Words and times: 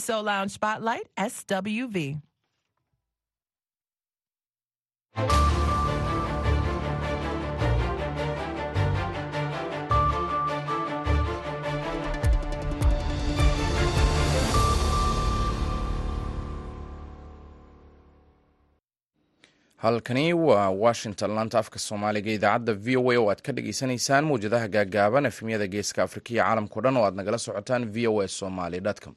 So 0.00 0.20
Lounge 0.22 0.50
Spotlight, 0.52 1.08
SWV. 1.18 2.20
halkani 19.82 20.32
waa 20.46 20.70
washington 20.84 21.30
laanta 21.36 21.58
afka 21.62 21.78
soomaaliga 21.86 22.30
idaacadda 22.36 22.72
v 22.84 22.96
o 23.00 23.10
a 23.12 23.16
oo 23.20 23.28
aad 23.32 23.40
ka 23.46 23.52
dhagaysanaysaan 23.56 24.24
mawjadaha 24.30 24.68
gaagaaban 24.74 25.26
efemyada 25.30 25.66
geeska 25.74 26.00
afrika 26.06 26.28
iyo 26.32 26.42
caalamkao 26.44 26.82
dhan 26.84 26.96
oo 26.98 27.04
aad 27.06 27.14
nagala 27.20 27.38
socotaan 27.46 27.84
v 27.94 28.06
o 28.12 28.20
a 28.20 28.28
somaly 28.38 28.80
com 29.04 29.14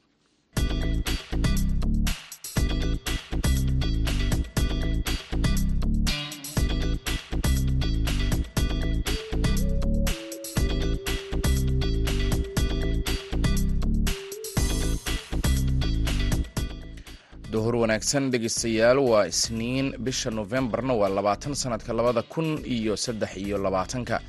wanaagsan 17.84 18.30
dhegeystayaal 18.32 18.98
waa 19.10 19.24
isniin. 19.32 19.86
Bisha 20.04 20.30
nofembarna 20.30 20.94
waa 21.00 21.08
labaatan 21.16 21.54
sanadka 21.54 21.92
labada 21.92 22.22
kun 22.22 22.48
iyo 22.64 22.96
saddex 22.96 23.36
iyo 23.36 23.58
labaatanka. 23.58 24.20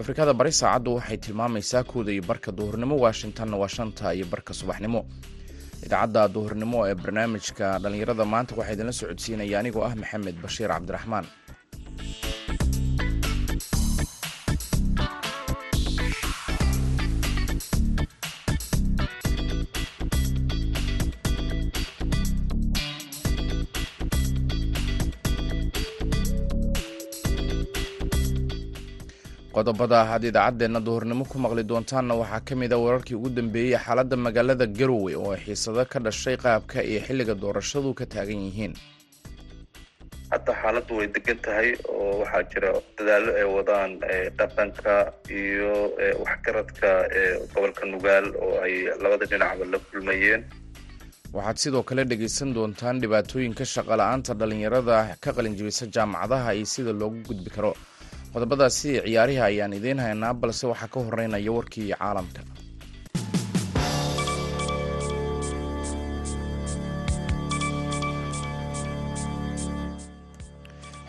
Afrikada 0.00 0.32
bari 0.34 0.52
saacaddu 0.52 0.90
waxay 0.98 1.16
tilmaamaysaa 1.16 1.84
kooda 1.84 2.12
iyo 2.12 2.22
barka 2.22 2.52
duhurnimo 2.52 2.96
washingtonna 3.04 3.56
waa 3.56 3.68
shanta 3.76 4.12
iyo 4.14 4.26
barka 4.32 4.52
subaxnimo. 4.54 5.00
Idaacadda 5.86 6.28
duhurnimo 6.34 6.78
ee 6.88 6.94
barnaamijka 6.94 7.66
dhallinyarada 7.82 8.24
maanta 8.32 8.52
waxaa 8.58 8.72
idinla 8.76 8.92
socodsiinaya 9.00 9.56
anigoo 9.60 9.84
ah 9.88 9.94
maxamed 10.02 10.36
bashiir 10.44 10.68
cabdiraxmaan 10.74 11.24
qodobada 29.60 29.98
aad 30.12 30.24
idaacaddeenna 30.30 30.80
duhurnimo 30.88 31.24
ku 31.30 31.36
maqli 31.44 31.62
doontaanna 31.70 32.14
waxaa 32.20 32.40
ka 32.48 32.54
mid 32.62 32.72
a 32.72 32.78
wararkii 32.84 33.16
ugu 33.18 33.30
dambeeyey 33.38 33.76
xaaladda 33.84 34.16
magaalada 34.26 34.66
garowe 34.78 35.12
oo 35.22 35.32
ay 35.36 35.40
xiisado 35.46 35.84
ka 35.92 35.98
dhashay 36.06 36.36
qaabka 36.44 36.78
iyo 36.90 37.00
xilliga 37.06 37.34
doorashadu 37.42 37.90
ka 37.98 38.04
taagan 38.14 38.40
yihiin. 38.46 38.74
Hadda 40.32 40.52
xaaladdu 40.62 40.92
way 40.98 41.06
degan 41.16 41.38
tahay 41.46 41.68
oo 41.94 42.10
waxaa 42.22 42.42
jira 42.52 42.70
dadaallo 42.98 43.30
ay 43.40 43.46
wadaan 43.56 43.90
dhaqanka 44.38 44.94
iyo 45.40 45.72
waxgaradka 46.24 46.88
gobolka 47.52 47.82
nugaal 47.92 48.26
oo 48.44 48.54
ay 48.66 48.74
labada 49.02 49.24
dhinacba 49.30 49.64
la 49.72 49.78
kulmayeen. 49.86 50.42
Waxaad 51.36 51.56
sidoo 51.62 51.82
kale 51.88 52.02
dhegaysan 52.10 52.54
doontaan 52.56 52.96
dhibaatooyinka 53.02 53.64
shaqala-aanta 53.74 54.32
dhallinyarada 54.40 54.96
ka 55.24 55.30
qalinjibisa 55.36 55.84
jaamacadaha 55.94 56.50
iyo 56.58 56.66
sida 56.74 56.92
loogu 57.00 57.20
gudbi 57.28 57.50
karo 57.56 57.72
qodobadaasi 58.34 58.92
ciyaarihi 59.06 59.42
ayaan 59.48 59.76
idiin 59.78 60.02
haynaa 60.06 60.32
balse 60.44 60.64
waxaa 60.72 60.92
ka 60.94 61.04
horeynaya 61.08 61.56
warkii 61.58 61.88
caalamka. 62.00 62.40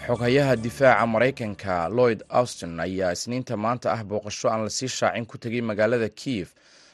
Xoghayaha 0.07 0.55
difaaca 0.55 1.05
maraykanka 1.07 1.89
lloyd 1.89 2.19
austin 2.29 2.79
ayaa 2.79 3.11
isniinta 3.17 3.57
maanta 3.57 3.93
ah 3.93 4.03
booqasho 4.03 4.49
aan 4.49 4.63
la 4.63 4.69
sii 4.69 4.87
shaacin 4.87 5.25
ku 5.25 5.37
tegay 5.37 5.61
magaalada 5.61 6.09
kiev 6.09 6.47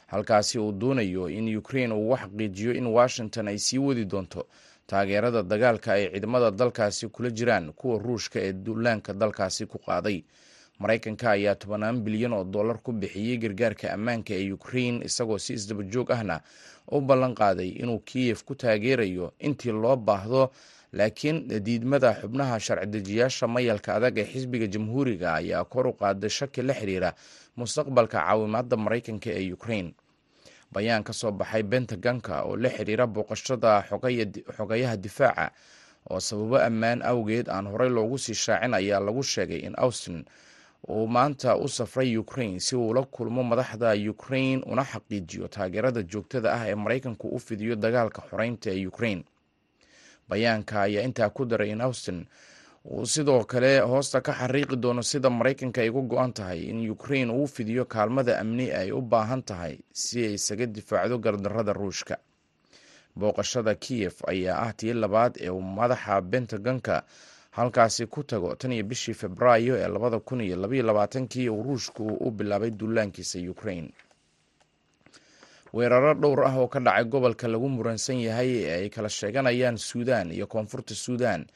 halkaasi 0.06 0.58
uu 0.58 0.72
doonayo 0.72 1.28
in 1.28 1.56
ukrain 1.56 1.92
uu 1.92 2.16
xaqiijiyo 2.16 2.72
in 2.74 2.86
washington 2.86 3.48
ay 3.48 3.58
sii 3.58 3.78
wadi 3.78 4.04
doonto 4.04 4.46
taageerada 4.90 5.42
dagaalka 5.42 5.92
ay 5.96 6.04
ciidamada 6.12 6.50
dalkaasi 6.50 7.08
kula 7.14 7.30
jiraan 7.38 7.72
kuwa 7.78 7.98
ruushka 8.04 8.38
ee 8.46 8.52
duulaanka 8.52 9.12
dalkaasi 9.12 9.66
ku 9.66 9.78
qaaday. 9.78 10.18
Maraykanka 10.80 11.30
ayaa 11.36 11.54
tobanaan 11.60 12.00
bilyan 12.04 12.32
oo 12.32 12.44
dollar 12.44 12.78
ku 12.82 12.92
bixiyey 12.92 13.36
gargaarka 13.42 13.92
ammaanka 13.96 14.32
ee 14.34 14.52
ukrain 14.52 15.02
isagoo 15.08 15.38
si 15.38 15.52
isdaba 15.58 15.82
joog 15.92 16.10
ahna 16.16 16.36
u 16.90 17.00
ballan 17.00 17.34
qaaday 17.34 17.68
inuu 17.82 17.98
kiyef 18.08 18.44
ku 18.48 18.54
taageerayo 18.54 19.32
intii 19.38 19.72
loo 19.72 19.96
baahdo. 19.96 20.50
Laakiin 20.92 21.38
diidmada 21.66 22.14
xubnaha 22.20 22.56
sharci-dejiyaasha 22.66 23.44
mayalka 23.54 23.90
adag 23.98 24.16
ee 24.18 24.24
xisbiga 24.32 24.66
jamhuuriga 24.74 25.34
ayaa 25.40 25.64
kor 25.64 25.86
u 25.86 25.92
qaaday 25.92 26.30
shaki 26.38 26.62
la 26.62 26.72
xiriira 26.74 27.10
mustaqbalka 27.60 28.18
caawimaadda 28.24 28.76
maraykanka 28.84 29.28
ee 29.40 29.52
ukrain 29.52 29.92
bayaan 30.72 31.04
ka 31.04 31.12
soo 31.12 31.30
baxay 31.32 31.62
bentaganka 31.62 32.42
oo 32.44 32.56
la 32.56 32.68
xiriira 32.68 33.06
booqashada 33.06 33.84
xogayaha 34.56 34.96
difaaca. 34.96 35.50
Oo 36.10 36.20
sababo 36.20 36.56
ammaan 36.58 37.02
awgeed 37.02 37.48
aan 37.48 37.66
horey 37.66 37.90
loogu 37.90 38.18
sii 38.18 38.34
shaacin 38.34 38.74
ayaa 38.74 39.00
lagu 39.00 39.22
sheegay 39.22 39.58
in 39.66 39.74
austin 39.76 40.24
uu 40.88 41.06
maanta 41.06 41.56
u 41.56 41.68
safray 41.68 42.16
ukrain 42.16 42.60
si 42.60 42.76
uu 42.76 42.94
la 42.94 43.02
kulmo 43.02 43.42
madaxda 43.42 43.92
ukrain 44.10 44.62
una 44.66 44.84
xaqiijiyo 44.84 45.48
taageerada 45.48 46.02
joogtada 46.02 46.52
ah 46.54 46.64
ee 46.68 46.74
maraykanku 46.74 47.28
u 47.28 47.38
fidiyo 47.38 47.76
dagaalka 47.76 48.22
xoreynta 48.30 48.70
ee 48.70 48.86
ukrain 48.86 49.24
bayaanka 50.28 50.82
ayaa 50.82 51.02
intaa 51.04 51.28
ku 51.30 51.44
daray 51.44 51.70
in 51.70 51.80
austin 51.80 52.26
sidoo 53.04 53.44
kale 53.44 53.80
hoosta 53.80 54.20
ka 54.20 54.32
xariiqi 54.32 54.76
doono 54.76 55.02
sida 55.02 55.30
maraykanka 55.30 55.80
ay 55.82 55.90
uga 55.90 56.02
go-an 56.08 56.32
tahay 56.32 56.60
in 56.70 56.90
ukrain 56.90 57.30
uu 57.30 57.46
fidiyo 57.46 57.84
kaalmada 57.84 58.40
amni 58.40 58.70
ay 58.72 58.92
u 58.92 59.00
baahan 59.00 59.42
tahay 59.42 59.78
si 59.92 60.24
ay 60.24 60.34
isaga 60.34 60.66
difaacdo 60.66 61.18
gardarada 61.18 61.72
ruushka. 61.72 62.16
Booqashada 63.18 63.74
kiyef 63.74 64.22
ayaa 64.28 64.62
ah 64.66 64.72
tii 64.72 64.92
labaad 64.92 65.36
ee 65.40 65.50
madaxa 65.50 66.20
bentagonka 66.20 67.02
halkaasi 67.50 68.06
ku 68.06 68.22
tago 68.24 68.54
tan 68.54 68.72
iyo 68.72 68.84
bishii 68.84 69.14
februaayo 69.14 69.76
ee 69.76 69.88
labada 69.88 70.18
kun 70.20 70.40
iyo 70.40 70.56
labaiyo 70.56 70.82
labaatankii 70.86 71.48
uu 71.48 71.62
ruushku 71.62 72.04
u 72.20 72.30
bilaabay 72.30 72.70
duulaankiisa 72.70 73.38
ukrain 73.50 73.90
weeraro 75.74 76.14
dhowr 76.14 76.44
ah 76.46 76.56
oo 76.58 76.68
ka 76.68 76.80
dhacay 76.80 77.04
gobolka 77.04 77.48
lagu 77.48 77.68
muransan 77.68 78.16
yahay 78.20 78.50
ee 78.64 78.74
ay 78.82 78.88
kala 78.88 79.08
sheeganayaan 79.08 79.76
suudan 79.78 80.32
iyo 80.32 80.46
koonfurta 80.46 80.94
suudan 80.94 81.46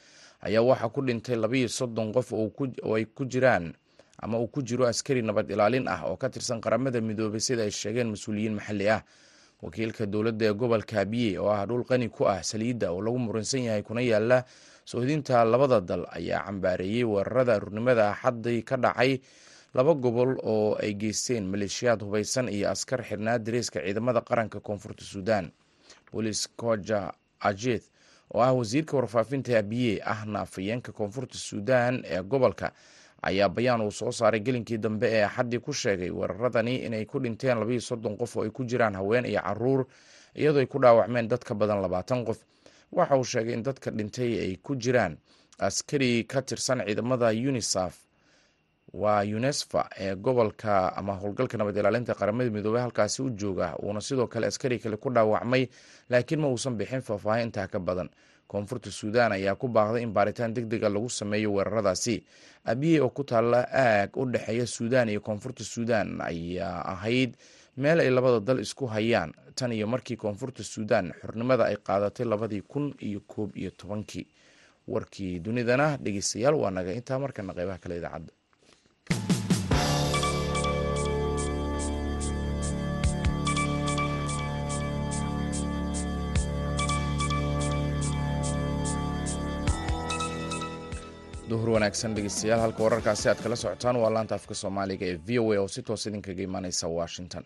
ayaa 0.42 0.62
waxaa 0.62 0.88
ku 0.88 1.00
dhintay 1.02 1.36
labaiyo 1.36 1.68
soddon 1.68 2.12
qof 2.12 2.32
oo 2.32 2.50
ay 2.96 3.04
ku 3.04 3.24
jiraan 3.24 3.74
ama 4.22 4.38
uu 4.38 4.46
ku 4.48 4.62
jiro 4.62 4.86
askari 4.86 5.22
nabad 5.22 5.50
ilaalin 5.50 5.88
ah 5.88 6.04
oo 6.10 6.16
ka 6.16 6.28
tirsan 6.28 6.60
qaramada 6.60 7.00
midoobay 7.00 7.40
sida 7.40 7.62
ay 7.62 7.70
sheegeen 7.70 8.10
mas'uuliyiin 8.10 8.54
maxalli 8.54 8.88
ah. 8.90 9.02
Wakiilka 9.62 10.06
dowladda 10.10 10.44
ee 10.50 10.54
gobolka 10.58 11.00
abiye 11.06 11.38
oo 11.38 11.46
ah 11.50 11.62
dhul 11.66 11.84
qani 11.86 12.08
ku 12.10 12.26
ah 12.26 12.42
saliidda 12.42 12.90
oo 12.90 12.98
lagu 13.00 13.18
muransan 13.18 13.62
yahay 13.70 13.82
kuna 13.86 14.02
yaalla 14.02 14.42
soohdinta 14.84 15.44
labada 15.46 15.78
dal 15.80 16.02
ayaa 16.10 16.42
cambaareeyey 16.50 17.04
weerarada 17.06 17.54
arurnimada 17.62 18.10
axadday 18.10 18.62
ka 18.66 18.74
dhacay 18.76 19.20
laba 19.74 19.94
gobol 19.94 20.34
oo 20.42 20.74
ay 20.82 20.94
geysteen 20.98 21.46
maleeshiyaad 21.46 22.02
hubaysan 22.02 22.50
iyo 22.50 22.70
askar 22.74 23.06
xirnaa 23.06 23.38
dareeska 23.38 23.78
ciidamada 23.86 24.20
qaranka 24.26 24.58
koonfurta 24.60 25.04
suudan 25.06 25.50
bolis 26.12 26.48
koja 26.58 27.14
ajet 27.40 27.86
oo 28.34 28.40
ah 28.42 28.52
wasiirka 28.52 28.96
warfaafinta 28.96 29.58
abiye 29.58 30.00
ahna 30.04 30.40
afayeenka 30.40 30.92
koonfurta 30.92 31.38
suudan 31.38 32.02
ee 32.04 32.22
gobolka 32.22 32.72
ayaa 33.22 33.48
bayaan 33.48 33.80
uu 33.80 33.90
soo 33.90 34.12
saaray 34.12 34.40
gelinkii 34.40 34.78
dambe 34.78 35.06
ee 35.12 35.24
axaddii 35.24 35.58
ku 35.58 35.72
sheegay 35.72 36.10
weeraradani 36.10 36.76
inay 36.76 37.04
ku 37.04 37.18
dhinteen 37.20 37.58
labaiyo 37.58 37.80
soddon 37.80 38.16
qof 38.16 38.36
oo 38.36 38.42
ay 38.44 38.50
ku 38.50 38.64
jiraan 38.64 38.94
haween 38.94 39.24
iyo 39.26 39.40
carruur 39.40 39.86
iyadoo 40.34 40.60
ay 40.60 40.66
ku 40.66 40.78
dhaawacmeen 40.78 41.28
dad 41.28 41.38
ka 41.44 41.54
badan 41.54 41.80
labaatan 41.82 42.24
qof. 42.24 42.38
Waxa 42.92 43.16
uu 43.16 43.24
sheegay 43.24 43.54
in 43.54 43.62
dadka 43.62 43.90
dhintay 43.90 44.38
ay 44.40 44.56
ku 44.56 44.74
jiraan 44.76 45.16
askari 45.58 46.24
ka 46.24 46.42
tirsan 46.42 46.82
ciidamada 46.86 47.28
unisaf 47.30 47.94
waa 48.92 49.22
unesfa 49.24 49.88
ee 49.96 50.14
gobolka 50.14 50.96
ama 50.96 51.14
howlgalka 51.14 51.58
nabad 51.58 51.76
ilaalinta 51.76 52.14
qaramada 52.14 52.50
midoobey 52.50 52.80
halkaasi 52.82 53.22
u 53.22 53.30
jooga 53.30 53.76
uuna 53.82 54.00
sidoo 54.00 54.26
kale 54.26 54.46
askari 54.46 54.78
kale 54.78 54.96
ku 54.96 55.10
dhaawacmay 55.10 55.68
laakiin 56.10 56.40
ma 56.40 56.48
uusan 56.48 56.74
bixin 56.76 57.00
faahfaahin 57.00 57.46
intaa 57.46 57.66
ka 57.68 57.78
badan 57.80 58.10
koonfurta 58.52 58.90
suudan 58.90 59.32
ayaa 59.32 59.54
ku 59.56 59.68
baaqday 59.68 60.02
in 60.04 60.12
baaritaan 60.12 60.52
deg 60.56 60.66
dega 60.72 60.88
lagu 60.92 61.08
sameeyo 61.10 61.52
weeraradaasi. 61.56 62.16
Abiye 62.64 63.00
oo 63.00 63.08
ku 63.10 63.24
taalla 63.24 63.60
aag 63.72 64.16
u 64.16 64.24
dhexeeya 64.32 64.66
suudan 64.66 65.08
iyo 65.08 65.20
koonfurta 65.20 65.64
suudan 65.64 66.20
ayaa 66.20 66.84
ahayd 66.92 67.36
meel 67.76 68.00
ay 68.04 68.10
labada 68.10 68.40
dal 68.40 68.60
isku 68.60 68.86
hayaan. 68.86 69.32
Tan 69.56 69.72
iyo 69.72 69.86
markii 69.86 70.16
koonfurta 70.16 70.62
suudan 70.62 71.12
xornimada 71.22 71.64
ay 71.72 71.76
qaadatay 71.86 72.26
labadii 72.26 72.62
kun 72.62 72.94
iyo 73.00 73.20
koob 73.26 73.56
iyo 73.56 73.70
tobankii. 73.70 74.26
Warkii 74.88 75.38
dunidana 75.40 75.96
dhegeystayaal 75.96 76.54
waa 76.54 76.70
naga. 76.70 76.92
Intaa 76.92 77.18
markana 77.18 77.54
qeybaha 77.54 77.78
kale 77.78 77.96
idaacadda 77.98 78.32
duhur 91.52 91.68
wanaagsan 91.76 92.14
dhegeystayaal 92.16 92.60
halka 92.64 92.82
wararkaasi 92.86 93.26
aad 93.30 93.40
kala 93.44 93.56
socotaan 93.62 93.96
waa 94.02 94.10
laanta 94.16 94.34
afka 94.38 94.54
soomaaliga 94.62 95.06
ee 95.12 95.16
v 95.26 95.38
o 95.42 95.52
a 95.52 95.58
oo 95.62 95.68
si 95.74 95.80
toos 95.88 96.02
idinkaga 96.08 96.42
imaaneysa 96.48 96.86
washington. 96.98 97.44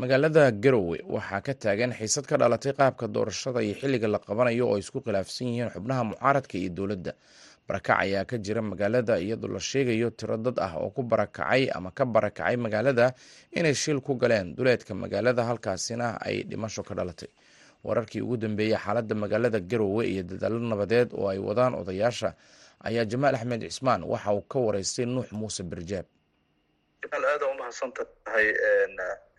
Magaalada 0.00 0.44
garowe 0.64 0.98
waxaa 1.14 1.40
ka 1.46 1.52
taagan 1.64 1.92
xiisad 1.98 2.24
ka 2.30 2.36
dhalatay 2.42 2.72
qaabka 2.80 3.06
doorashada 3.14 3.60
iyo 3.66 3.74
xilliga 3.80 4.08
la 4.14 4.18
qabanayo 4.26 4.64
oo 4.70 4.76
isku 4.82 4.98
khilaafsan 5.04 5.46
yihiin 5.48 5.70
xubnaha 5.74 6.02
mucaaradka 6.10 6.54
iyo 6.60 6.70
dowladda. 6.78 7.12
Barakac 7.68 7.96
ayaa 8.04 8.24
ka 8.30 8.36
jira 8.44 8.62
magaalada 8.62 9.14
iyadoo 9.24 9.48
la 9.56 9.60
sheegayo 9.60 10.10
tiro 10.10 10.36
dad 10.36 10.58
ah 10.66 10.72
oo 10.82 10.90
ku 10.90 11.02
barakacay 11.02 11.70
ama 11.76 11.90
ka 11.98 12.04
barakacay 12.04 12.56
magaalada 12.56 13.06
inay 13.58 13.74
shil 13.74 14.00
ku 14.00 14.14
galeen 14.22 14.54
duleedka 14.56 14.94
magaalada 14.94 15.42
halkaasina 15.44 16.18
ay 16.26 16.42
dhimasho 16.44 16.82
ka 16.82 16.94
dhalatay. 16.94 17.28
Wararkii 17.84 18.20
ugu 18.22 18.36
dambeeyey 18.36 18.76
xaaladda 18.84 19.14
magaalada 19.14 19.60
garowe 19.60 20.02
iyo 20.12 20.22
dadaalo 20.22 20.58
nabadeed 20.58 21.08
oo 21.14 21.28
ay 21.32 21.38
wadaan 21.38 21.74
odayaasha 21.74 22.30
ayaa 22.88 23.04
jamaal 23.12 23.34
axmed 23.38 23.62
cismaan 23.68 24.02
waxa 24.12 24.32
uu 24.38 24.42
ka 24.52 24.58
wareystay 24.66 25.06
nuux 25.06 25.28
muuse 25.40 25.62
barjaab 25.72 26.06
jamaal 27.04 27.24
aada 27.32 27.46
u 27.46 27.54
mahadsan 27.60 27.92
tahay 27.98 28.48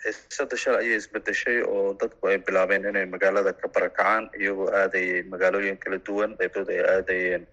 xiisada 0.04 0.57
shal 0.63 0.75
ayay 0.81 0.98
isbedeshay 1.01 1.57
oo 1.74 1.94
dadku 2.01 2.28
ay 2.31 2.38
bilaabeen 2.48 2.86
inay 2.92 3.06
magaalada 3.16 3.54
ka 3.62 3.68
barakacaan 3.75 4.24
iyagoo 4.40 4.68
aadayay 4.81 5.24
magaalooyin 5.34 5.78
kala 5.84 5.98
duwan 6.07 6.31
qaybtood 6.40 6.69
ay 6.75 6.81
aadayeen 6.95 7.44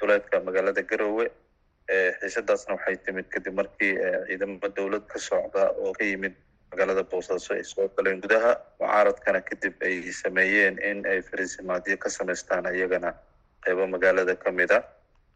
duleedka 0.00 0.40
magaalada 0.48 0.82
garowe. 0.90 1.26
Xiisadaasna 2.20 2.72
waxay 2.76 2.96
timid 3.04 3.26
kadib 3.34 3.54
markii 3.60 3.92
ciidamo 4.28 4.68
dowlad 4.76 5.04
ka 5.12 5.18
socda 5.28 5.62
oo 5.82 5.92
ka 5.98 6.04
yimid 6.04 6.34
magaalada 6.72 7.02
boosaaso 7.12 7.50
ay 7.56 7.64
soo 7.72 7.86
galeen 7.96 8.20
gudaha 8.24 8.50
mucaaradkana 8.80 9.40
kadib 9.50 9.74
ay 9.88 9.94
sameeyeen 10.22 10.76
in 10.90 10.98
ay 11.12 11.20
fariisimaadyo 11.28 11.96
ka 12.04 12.08
samaystaan 12.16 12.64
iyagana 12.74 13.10
qaybo 13.64 13.86
magaalada 13.94 14.34
ka 14.44 14.50
mid 14.58 14.70
a 14.72 14.80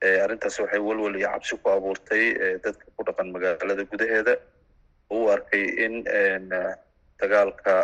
arrintaas 0.02 0.58
waxay 0.62 0.80
walwal 0.88 1.16
iyo 1.20 1.28
cabsi 1.34 1.56
ku 1.62 1.68
abuurtay 1.70 2.24
dadka 2.64 2.84
ku 2.96 3.02
dhaqan 3.06 3.28
magaalada 3.34 3.84
gudaheeda. 3.92 4.34
U 5.10 5.28
arkay 5.34 5.64
in 5.84 5.94
dagaalka 7.20 7.74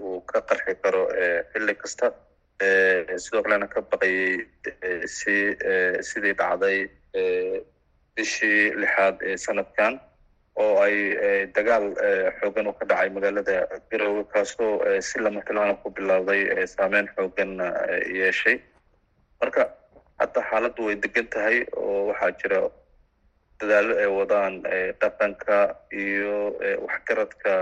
uu 0.00 0.20
ka 0.30 0.40
qarxi 0.48 0.74
karo 0.82 1.02
xilli 1.52 1.74
kasta 1.82 2.06
sidoo 3.24 3.42
kalena 3.44 3.66
ka 3.74 3.80
baqayay 3.90 4.46
si 5.16 5.34
sidii 6.08 6.34
dhacday 6.40 6.78
bishii 8.16 8.62
lixaad 8.80 9.16
ee 9.30 9.36
sanadkan 9.46 10.00
oo 10.64 10.80
ay 10.86 10.96
dagaal 11.56 11.86
xoogan 12.40 12.70
u 12.70 12.72
ka 12.78 12.84
dhacay 12.90 13.08
magaalada 13.16 13.56
garowe 13.90 14.22
kaasoo 14.32 14.72
si 15.08 15.20
lama 15.24 15.40
filaana 15.48 15.74
ku 15.82 15.90
bilowday 15.96 16.42
saameyn 16.74 17.08
xoogan 17.16 17.52
yeeshay. 18.20 18.56
Marka 19.40 19.62
hadda 20.20 20.40
xaaladdu 20.50 20.80
way 20.88 20.96
degan 21.04 21.26
tahay 21.34 21.56
oo 21.82 21.96
waxaa 22.10 22.32
jira 22.40 22.60
dadaallo 23.60 23.94
ay 24.02 24.08
wadaan 24.18 24.54
dhaqanka 25.00 25.58
iyo 26.04 26.34
waxgaradka 26.86 27.52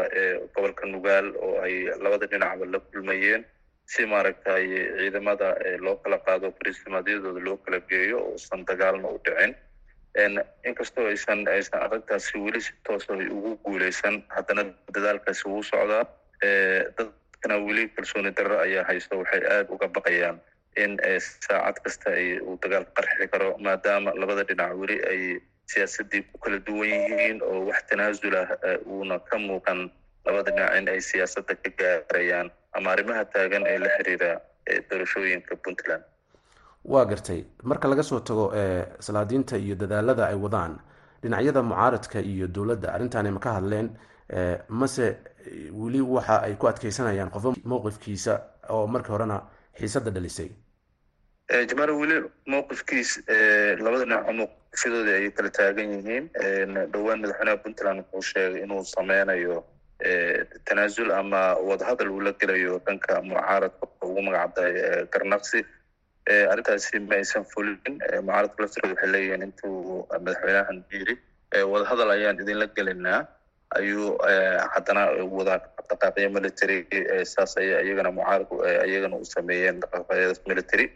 gobolka 0.55 0.85
nugaal 0.93 1.27
oo 1.47 1.55
ay 1.67 1.75
labada 2.05 2.27
dhinacba 2.33 2.65
la 2.73 2.79
kulmayeen. 2.81 3.43
Si 3.93 4.07
maaragtay 4.13 4.65
ciidamada 4.99 5.49
loo 5.85 5.97
kala 6.03 6.19
qaado 6.27 6.49
fariistimaadyadooda 6.59 7.41
loo 7.47 7.57
kala 7.65 7.79
geeyo 7.91 8.19
uusan 8.33 8.65
dagaalna 8.69 9.09
u 9.09 9.19
dhicin. 9.25 9.53
Inkastoo 10.69 11.07
aysan 11.11 11.41
aysan 11.55 11.81
arrintaasi 11.85 12.39
weli 12.45 12.61
si 12.67 12.73
toosa 12.87 13.13
ugu 13.37 13.51
guuleysan 13.65 14.23
haddana 14.35 14.63
dadaalkaasi 14.95 15.45
wuu 15.51 15.63
socdaa. 15.71 16.05
Dadkana 16.97 17.57
weli 17.67 17.85
kalsooni 17.97 18.31
darro 18.37 18.57
ayaa 18.65 18.85
haysta 18.89 19.17
waxay 19.21 19.43
aada 19.53 19.69
uga 19.75 19.89
baqayaan 19.97 20.41
in 20.83 20.93
saacad 21.47 21.77
kasta 21.85 22.11
uu 22.49 22.59
dagaal 22.63 22.87
qarxi 22.97 23.27
karo 23.33 23.49
maadaama 23.67 24.11
labada 24.21 24.45
dhinac 24.49 24.73
weli 24.81 24.97
ay 25.13 25.21
siyaasadii 25.73 26.23
ku 26.33 26.39
kala 26.45 26.59
duwan 26.67 26.89
yihiin 26.95 27.39
oo 27.43 27.61
wax 27.69 27.81
tanaasul 27.91 28.35
ah 28.37 28.49
uuna 28.87 29.19
ka 29.29 29.39
muuqan 29.39 29.91
labada 30.27 30.51
dhinac 30.51 30.73
in 30.79 30.89
ay 30.89 31.01
siyaasadda 31.11 31.55
ka 31.63 31.71
gaarayaan 31.81 32.51
ama 32.77 32.91
arrimaha 32.95 33.25
taagan 33.35 33.67
ee 33.73 33.79
la 33.79 33.89
xiriira 33.97 34.31
doorashooyinka 34.91 35.57
puntland. 35.65 36.03
Waa 36.85 37.05
gartay. 37.05 37.45
Marka 37.63 37.89
laga 37.89 38.03
soo 38.03 38.21
tago 38.21 38.45
salaadiinta 39.01 39.57
iyo 39.57 39.75
dadaalada 39.83 40.27
ay 40.29 40.35
wadaan 40.45 40.75
dhinacyada 41.23 41.63
mucaaradka 41.63 42.19
iyo 42.21 42.47
dowladda 42.49 42.93
arrintaani 42.95 43.31
ma 43.31 43.41
ka 43.41 43.53
hadleen 43.57 43.89
mase 44.69 45.07
weli 45.73 46.01
waxa 46.01 46.43
ay 46.47 46.55
ku 46.61 46.67
adkeysanayaan 46.69 47.31
qofo 47.31 47.55
mowqifkiisa 47.65 48.35
oo 48.75 48.87
markii 48.87 49.13
horena 49.13 49.37
xiisadda 49.79 50.11
dhalisay. 50.17 50.51
Jamaal 51.71 51.91
weli 52.01 52.17
mowqifkiis 52.53 53.11
labada 53.85 54.05
dhinac 54.05 54.27
mowqifyadooda 54.41 55.13
ayay 55.19 55.31
kala 55.37 55.51
taagan 55.59 55.91
yihiin. 55.97 56.25
Dhowaan 56.93 57.21
madaxweynaha 57.23 57.63
puntland 57.65 57.99
wuxuu 58.13 58.23
sheegay 58.33 58.63
inuu 58.65 58.83
sameynayo 58.95 59.59
tanaasul 60.69 61.11
ama 61.21 61.43
wadahadal 61.69 62.11
uu 62.15 62.21
la 62.27 62.33
gelayo 62.41 62.79
dhanka 62.87 63.21
mucaaradka 63.29 63.85
ugu 64.09 64.23
magacabday 64.27 64.73
garnaqsi 65.13 65.61
arrintaasi 66.53 66.99
ma 67.09 67.15
aysan 67.21 67.45
fulin. 67.53 67.79
Mucaaradka 68.27 68.63
laftirooda 68.65 68.95
waxay 68.97 69.11
leeyihiin 69.15 69.43
intuu 69.49 70.07
madaxweynahan 70.25 70.79
yiri 70.93 71.15
wadahadal 71.73 72.11
ayaan 72.17 72.41
idinla 72.43 72.67
gelinaa 72.77 73.21
ayuu 73.79 74.09
haddana 74.75 75.03
wada 75.37 75.55
dhaqaaqyo 75.91 76.29
military 76.37 76.79
saas 77.33 77.53
aya 77.63 77.79
iyagana 77.87 78.11
mucaaradku 78.19 78.55
iyagana 78.91 79.17
u 79.17 79.25
sameeyeen 79.35 79.81
dhaqaaqyadaas 79.83 80.41
military. 80.51 80.87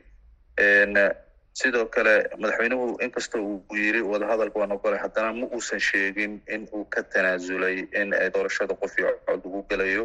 Sidoo 1.59 1.87
kale 1.95 2.15
madaxweynuhu 2.43 2.87
inkastoo 3.05 3.41
uu 3.43 3.77
yiri 3.77 4.01
wadahadalka 4.13 4.59
waan 4.61 4.73
ogolay 4.77 4.99
haddana 5.05 5.33
ma 5.39 5.47
uusan 5.57 5.81
sheegin 5.89 6.35
in 6.55 6.69
uu 6.77 6.85
ka 6.95 7.03
tanaasulay 7.13 7.77
in 8.01 8.11
doorashada 8.35 8.75
qof 8.83 8.93
iyo 8.99 9.11
cod 9.27 9.43
ugu 9.49 9.61
gelayo 9.71 10.05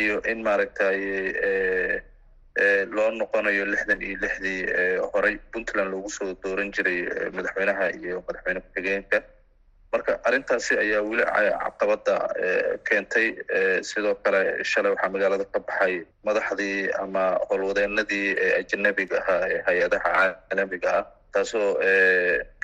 iyo 0.00 0.16
in 0.32 0.38
maaragtay 0.46 0.96
loo 2.94 3.10
noqonayo 3.20 3.64
lixdan 3.72 4.00
iyo 4.06 4.16
lixdii 4.22 4.60
horey 5.12 5.36
puntland 5.52 5.90
loogu 5.92 6.10
soo 6.16 6.30
dooran 6.44 6.72
jiray 6.76 6.98
madaxweynaha 7.36 7.84
iyo 8.00 8.16
madaxweyne 8.26 8.60
ku-xigeenka 8.64 9.18
marka 9.92 10.12
arrintaasi 10.28 10.72
ayaa 10.84 11.02
weli 11.08 11.24
caqabadda 11.64 12.14
keentay 12.88 13.26
sidoo 13.90 14.14
kale 14.24 14.40
shalay 14.70 14.92
waxaa 14.94 15.12
magaalada 15.14 15.44
ka 15.52 15.58
baxay 15.68 15.94
madaxdii 16.28 16.78
ama 17.02 17.24
howlwadeenadii 17.50 18.26
ajanabiga 18.60 19.16
ahaa 19.22 19.46
ee 19.54 19.60
hay'adaha 19.68 20.12
caalamiga 20.48 20.90
ah 20.98 21.04
taasoo 21.34 21.68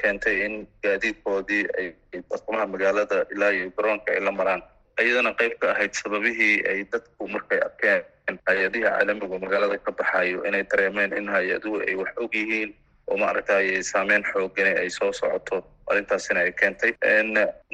keentay 0.00 0.36
in 0.46 0.54
gaadiidkoodii 0.84 1.64
ay 1.78 1.86
bartamaha 2.30 2.66
magaalada 2.74 3.18
ilaa 3.34 3.52
iyo 3.56 3.70
garoonka 3.76 4.08
ay 4.16 4.20
la 4.28 4.32
maraan. 4.40 4.62
Iyadana 5.02 5.30
qayb 5.40 5.54
ka 5.62 5.66
ahayd 5.74 5.92
sababihii 6.00 6.56
ay 6.70 6.78
dadku 6.92 7.22
markay 7.34 7.58
arkeen 7.66 8.02
hay'adihii 8.48 8.84
caalamigu 8.88 9.36
magaalada 9.44 9.78
ka 9.86 9.90
baxayo 10.00 10.44
inay 10.48 10.62
dareemeen 10.72 11.12
in 11.20 11.26
hay'aduhu 11.34 11.80
ay 11.88 11.94
wax 12.00 12.12
og 12.24 12.32
yihiin 12.40 12.70
oo 13.08 13.16
maaragtay 13.22 13.82
saameyn 13.82 14.24
xoogani 14.32 14.72
ay 14.82 14.90
soo 14.90 15.12
socoto 15.12 15.56
arrintaasina 15.90 16.40
ay 16.44 16.52
keentay. 16.60 16.92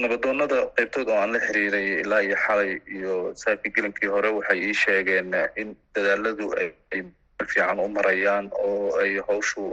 Nabadoonada 0.02 0.58
qaybtood 0.76 1.08
oo 1.12 1.18
aan 1.22 1.32
la 1.32 1.40
xiriiray 1.46 1.86
ilaa 2.02 2.20
iyo 2.26 2.36
xalay 2.46 2.72
iyo 2.96 3.14
saaki 3.42 3.70
gelinkii 3.76 4.08
hore 4.14 4.28
waxay 4.38 4.58
ii 4.68 4.74
sheegeen 4.82 5.30
in 5.56 5.76
dadaaladu 5.94 6.46
ay 6.60 6.68
fiican 7.50 7.78
u 7.80 7.88
marayaan 7.88 8.50
oo 8.66 8.96
ay 9.02 9.12
hawshu 9.28 9.64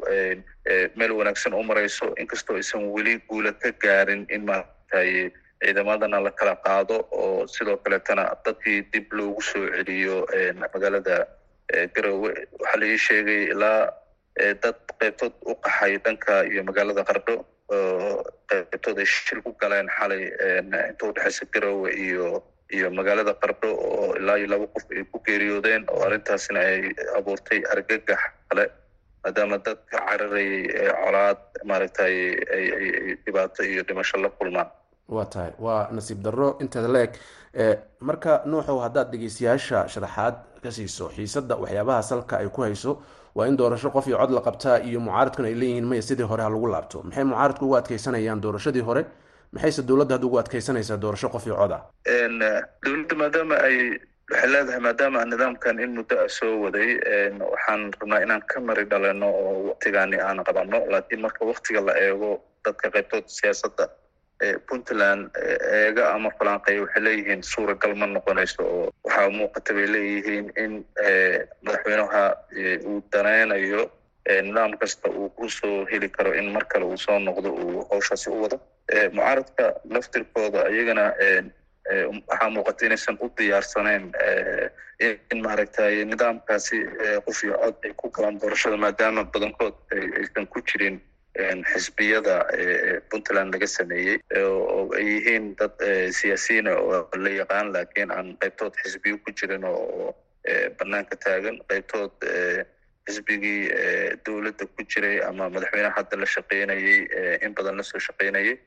meel 0.96 1.12
wanaagsan 1.20 1.54
u 1.54 1.64
marayso. 1.64 2.14
Inkastoo 2.22 2.56
aysan 2.56 2.86
weli 2.96 3.18
guula 3.30 3.52
ka 3.54 3.72
gaarin 3.84 4.26
in 4.30 4.46
maaragtay 4.46 5.32
ciidamadana 5.64 6.20
la 6.24 6.32
kala 6.32 6.56
qaado 6.66 6.98
oo 7.12 7.48
sidoo 7.48 7.78
kaletana 7.78 8.24
dadkii 8.46 8.82
dib 8.94 9.12
loogu 9.18 9.42
soo 9.42 9.66
celiyo 9.76 10.18
magaalada 10.74 11.18
garowe 11.96 12.30
waxaa 12.60 12.80
la 12.82 12.86
ii 12.86 12.98
sheegay 13.08 13.42
ilaa 13.54 13.90
dad 14.64 14.78
qaybtood 15.00 15.34
u 15.52 15.54
qaxay 15.66 15.94
dhanka 16.06 16.34
iyo 16.52 16.62
magaalada 16.70 17.04
qardho 17.10 17.36
qaybtood 18.50 18.98
ay 19.02 19.06
shil 19.06 19.42
ku 19.46 19.52
galeen 19.62 19.88
xalay 19.98 20.24
inta 20.90 21.04
udhexeysa 21.10 21.46
garowe 21.54 21.90
iyo 22.06 22.44
iyo 22.76 22.88
magaalada 22.92 23.34
qardho 23.42 23.70
oo 23.88 24.16
ilaa 24.20 24.38
iyo 24.40 24.48
laba 24.54 24.68
qof 24.74 24.86
ay 24.98 25.04
ku 25.12 25.18
geeriyoodeen 25.28 25.84
oo 25.94 26.02
arrintaasna 26.08 26.60
ay 26.60 26.82
abuurtay 27.18 27.60
argagax 27.74 28.22
kale 28.50 28.66
maadaama 29.24 29.58
dadka 29.66 29.98
cararayay 30.08 30.56
colaad 31.04 31.40
maaragtay 31.70 32.16
ay 32.56 32.66
dhibaato 33.26 33.64
iyo 33.64 33.84
dhimasho 33.88 34.18
la 34.24 34.30
kulmaan. 34.30 34.70
Waa 35.16 35.26
tahay 35.26 35.52
waa 35.60 35.88
nasiib 35.92 36.20
darro 36.26 36.58
inteeda 36.64 36.88
la 36.96 37.02
eg 37.08 37.14
marka 38.00 38.42
nuuxow 38.46 38.80
haddaad 38.86 39.12
dhegeystayaasha 39.12 39.88
sharaxaad 39.94 40.36
ka 40.64 40.70
siiso 40.72 41.06
xiisadda 41.16 41.56
waxyaabaha 41.64 42.02
salka 42.10 42.36
ay 42.44 42.50
ku 42.56 42.62
hayso 42.68 42.92
waa 43.38 43.48
in 43.52 43.58
doorasho 43.62 43.90
qof 43.96 44.06
iyo 44.10 44.18
cod 44.22 44.32
la 44.38 44.42
qabtaa 44.48 44.78
iyo 44.90 45.00
mucaaradkuna 45.06 45.48
ay 45.52 45.56
leeyihiin 45.62 45.86
maya 45.92 46.02
sidii 46.10 46.28
hore 46.32 46.44
ha 46.44 46.50
lagu 46.56 46.68
laabto. 46.74 46.98
Maxay 47.08 47.24
mucaaradku 47.32 47.64
ugu 47.66 47.76
adkeysanayaan 47.80 48.42
doorashadii 48.46 48.86
hore? 48.90 49.04
Maxayse 49.54 49.82
dowladda 49.90 50.14
hadda 50.16 50.28
ugu 50.30 50.38
adkeysanaysaa 50.44 50.98
doorasho 51.04 51.30
qof 51.36 51.46
iyo 51.48 51.56
cod 51.62 51.72
ah? 51.78 51.82
Dowladda 52.84 53.16
maadaama 53.22 53.56
ay 53.68 53.78
waxay 54.32 54.50
leedahay 54.54 54.80
maadaama 54.88 55.20
nidaamkan 55.32 55.80
in 55.84 55.92
muddo 55.98 56.16
a 56.26 56.30
soo 56.38 56.54
waday 56.64 56.90
waxaan 57.52 57.82
rabnaa 58.00 58.22
inaan 58.26 58.42
ka 58.52 58.58
mari 58.68 58.84
dhalino 58.92 59.28
oo 59.42 59.54
waktigaani 59.70 60.18
aan 60.28 60.44
qabanno 60.48 60.80
laakiin 60.92 61.22
marka 61.26 61.46
waktiga 61.52 61.82
la 61.88 61.94
eego 62.06 62.32
dadka 62.66 62.88
qaybtooda 62.96 63.28
siyaasadda 63.38 63.86
puntland 64.70 65.30
eega 65.82 66.04
ama 66.16 66.30
falanqeeya 66.40 66.82
waxay 66.86 67.04
leeyihiin 67.04 67.42
suuragal 67.52 67.94
ma 68.02 68.06
noqonayso 68.16 68.62
oo 68.64 68.86
waxaa 69.06 69.30
muuqata 69.38 69.74
bay 69.78 69.88
leeyihiin 69.96 70.46
in 70.64 70.74
madaxweynaha 71.66 72.24
uu 72.90 73.02
danaynayo 73.14 73.84
nidaam 74.48 74.72
kasta 74.82 75.10
uu 75.10 75.30
ku 75.30 75.50
soo 75.50 75.86
heli 75.92 76.10
karo 76.10 76.34
in 76.34 76.52
mar 76.56 76.66
kale 76.72 76.86
uu 76.86 76.98
soo 76.98 77.20
noqdo 77.20 77.50
uu 77.64 77.88
hawshaasi 77.92 78.30
u 78.30 78.42
wado. 78.44 78.58
Mucaaradka 79.16 79.66
laftirkooda 79.94 80.62
iyagana 80.70 81.06
waxaa 82.30 82.50
muuqata 82.56 82.86
inaysan 82.86 83.18
u 83.22 83.30
diyaarsaneyn 83.38 84.12
in 85.32 85.42
maaragtay 85.46 86.06
nidaamkaasi 86.12 86.78
qof 87.26 87.44
iyo 87.44 87.56
cod 87.64 87.76
ay 87.86 87.94
ku 88.02 88.10
galaan 88.16 88.40
doorashada 88.42 88.78
maadaama 88.78 89.24
badankood 89.34 89.76
aysan 90.20 90.48
ku 90.48 90.60
jirin 90.70 91.00
xisbiyada 91.72 92.36
puntland 93.12 93.54
laga 93.54 93.68
sameeyey 93.68 94.18
oo 94.44 94.90
ay 94.98 95.06
yihiin 95.12 95.46
dad 95.60 95.76
siyaasiyiina 96.20 96.72
oo 96.78 97.02
la 97.26 97.30
yaqaan 97.42 97.74
laakiin 97.74 98.12
aan 98.12 98.38
qaybtood 98.42 98.74
xisbiyo 98.84 99.18
ku 99.26 99.32
jirin 99.42 99.64
oo 99.66 100.16
banaanka 100.80 101.16
taagan. 101.26 101.60
Qaybtood 101.70 102.16
xisbigii 103.08 103.60
dowladda 104.26 104.66
ku 104.76 104.82
jiray 104.92 105.22
ama 105.30 105.50
madaxweyneha 105.50 105.94
hadda 105.98 106.16
la 106.22 106.26
shaqeynayey 106.36 106.98
in 107.46 107.54
badan 107.58 107.78
la 107.78 107.84
soo 107.84 108.00
shaqeynayay 108.08 108.58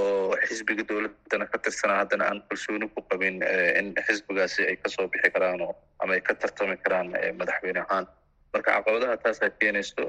oo 0.00 0.36
xisbiga 0.48 0.84
dowladdana 0.90 1.46
ka 1.52 1.58
tirsanaa 1.64 1.98
haddana 2.02 2.24
aan 2.30 2.40
kalsooni 2.48 2.88
ku 2.94 3.00
qabin 3.10 3.42
in 3.80 3.94
xisbigaasi 4.08 4.66
ay 4.70 4.76
ka 4.84 4.88
soo 4.94 5.08
bixi 5.12 5.30
karaan 5.34 5.60
ama 6.02 6.12
ay 6.16 6.20
ka 6.28 6.34
tartami 6.34 6.76
karaan 6.84 7.08
madaxweyne 7.40 7.80
ahaan 7.84 8.06
marka 8.52 8.70
caqabadaha 8.76 9.16
taasaa 9.24 9.50
keenayso 9.60 10.02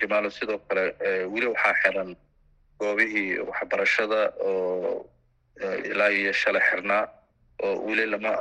jamaalo 0.00 0.28
sidoo 0.38 0.58
kale 0.68 0.84
weli 1.32 1.46
waxaa 1.52 1.74
xiran 1.82 2.10
goobihii 2.80 3.38
waxbarashada 3.50 4.20
oo 4.40 5.06
ilaa 5.90 6.10
iyo 6.18 6.32
shalay 6.32 6.62
xirnaa 6.70 7.04
oo 7.66 7.74
weli 7.86 8.04
lama 8.12 8.32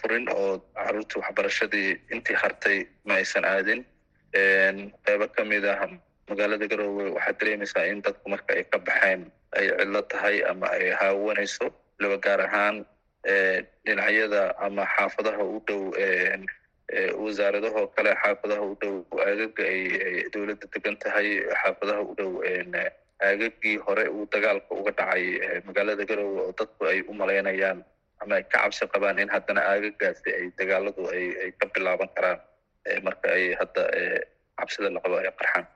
furin 0.00 0.26
oo 0.38 0.58
caruurtii 0.74 1.20
waxbarashadii 1.22 1.90
intii 2.14 2.36
hartay 2.42 2.78
ma 3.06 3.14
aysan 3.20 3.44
aadin. 3.44 3.80
Qeybo 5.06 5.26
ka 5.36 5.42
mid 5.50 5.64
ah 5.64 5.86
magaalada 6.28 6.66
garoowe 6.70 7.04
waxaad 7.16 7.36
dareemaysaa 7.40 7.84
in 7.92 8.02
dadku 8.02 8.26
marka 8.32 8.50
ay 8.58 8.64
ka 8.72 8.78
baxeen 8.88 9.20
ay 9.58 9.66
cidlo 9.78 10.02
tahay 10.10 10.36
ama 10.50 10.66
ay 10.76 10.90
haawanayso 11.00 11.66
laba 12.02 12.16
gaar 12.24 12.40
ahaan 12.46 12.76
dhinacyada 13.86 14.42
ama 14.66 14.82
xaafadaha 14.96 15.42
u 15.54 15.62
dhow 15.68 15.82
wasaaradahoo 17.24 17.86
kale 17.96 18.14
xaafadaha 18.22 18.62
u 18.62 18.74
dhow 18.80 18.94
aagaga 19.26 19.62
ay 19.72 19.80
dowladda 20.34 20.66
degan 20.74 20.96
tahay 21.02 21.28
xaafadaha 21.62 22.00
u 22.02 22.14
dhow 22.18 22.32
aagagii 23.26 23.76
hore 23.86 24.04
uu 24.08 24.26
dagaalka 24.32 24.70
uga 24.80 24.90
dhacay 24.98 25.24
magaalada 25.66 26.04
garoowe 26.04 26.40
oo 26.46 26.52
dadku 26.58 26.84
ay 26.86 27.00
u 27.08 27.12
malaynayaan 27.14 27.82
ama 28.22 28.34
ay 28.38 28.42
ka 28.42 28.58
cabsi 28.62 28.86
qabaan 28.94 29.18
in 29.18 29.28
haddana 29.34 29.60
aagagaasi 29.72 30.28
ay 30.38 30.44
dagaaladu 30.58 31.02
ay 31.10 31.52
ka 31.60 31.66
bilaaban 31.74 32.08
karaan 32.16 32.38
marka 33.06 33.28
ay 33.36 33.44
hadda 33.60 33.82
cabsida 34.58 34.90
la 34.90 35.00
qabo 35.00 35.16
ay 35.18 35.26
qarxaan. 35.40 35.66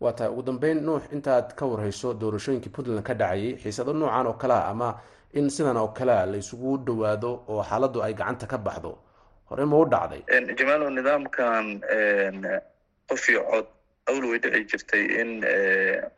Waa 0.00 0.12
tahay 0.12 0.30
ugu 0.32 0.42
dambeyn 0.42 0.78
nuux 0.84 1.02
intaad 1.12 1.54
ka 1.58 1.64
warhayso 1.66 2.14
doorashooyinkii 2.14 2.70
puntland 2.76 3.02
ka 3.02 3.14
dhacayay 3.14 3.56
xiisado 3.62 3.92
noocan 3.92 4.26
oo 4.30 4.36
kalea 4.42 4.62
ama 4.72 5.00
in 5.32 5.50
sidan 5.50 5.76
oo 5.76 5.88
kalea 5.88 6.26
la 6.26 6.36
isugu 6.36 6.76
dhowaado 6.86 7.30
oo 7.48 7.62
xaaladdu 7.64 8.02
ay 8.04 8.12
gacanta 8.14 8.46
ka 8.46 8.58
baxdo 8.58 8.92
hore 9.48 9.64
ma 9.70 9.76
u 9.82 9.84
dhacday. 9.92 10.22
Jamaalo 10.58 10.86
nidaamkan 10.96 11.66
qof 13.08 13.22
iyo 13.32 13.42
cod 13.50 13.66
awl 14.10 14.24
way 14.30 14.38
dhici 14.44 14.64
jirtay 14.72 15.04
in 15.20 15.30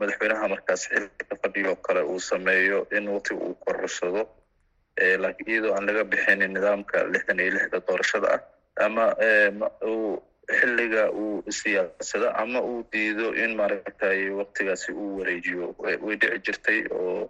madaxweynaha 0.01 0.49
markaas 0.55 0.83
xilka 0.93 1.35
fadhiyo 1.43 1.73
kale 1.87 2.03
uu 2.13 2.21
sameeyo 2.31 2.79
in 2.97 3.09
waqti 3.15 3.35
uu 3.35 3.55
korarsado 3.65 4.23
laakiin 5.23 5.51
iyadoo 5.53 5.75
aan 5.77 5.87
laga 5.89 6.05
bixinin 6.13 6.53
nidaamka 6.57 6.99
lixdan 7.13 7.41
iyo 7.45 7.53
lixda 7.57 7.79
doorashada 7.89 8.29
ah 8.37 8.41
ama 8.87 9.05
uu 9.93 10.23
xilliga 10.59 11.05
uu 11.23 11.43
siyaasado 11.61 12.29
ama 12.43 12.61
uu 12.71 12.81
diido 12.93 13.27
in 13.43 13.51
maaragtay 13.61 14.31
waktigaasi 14.41 14.93
uu 14.93 15.19
wareejiyo. 15.19 15.75
Way 16.05 16.17
dhici 16.23 16.39
jirtay 16.47 16.81
oo 17.01 17.29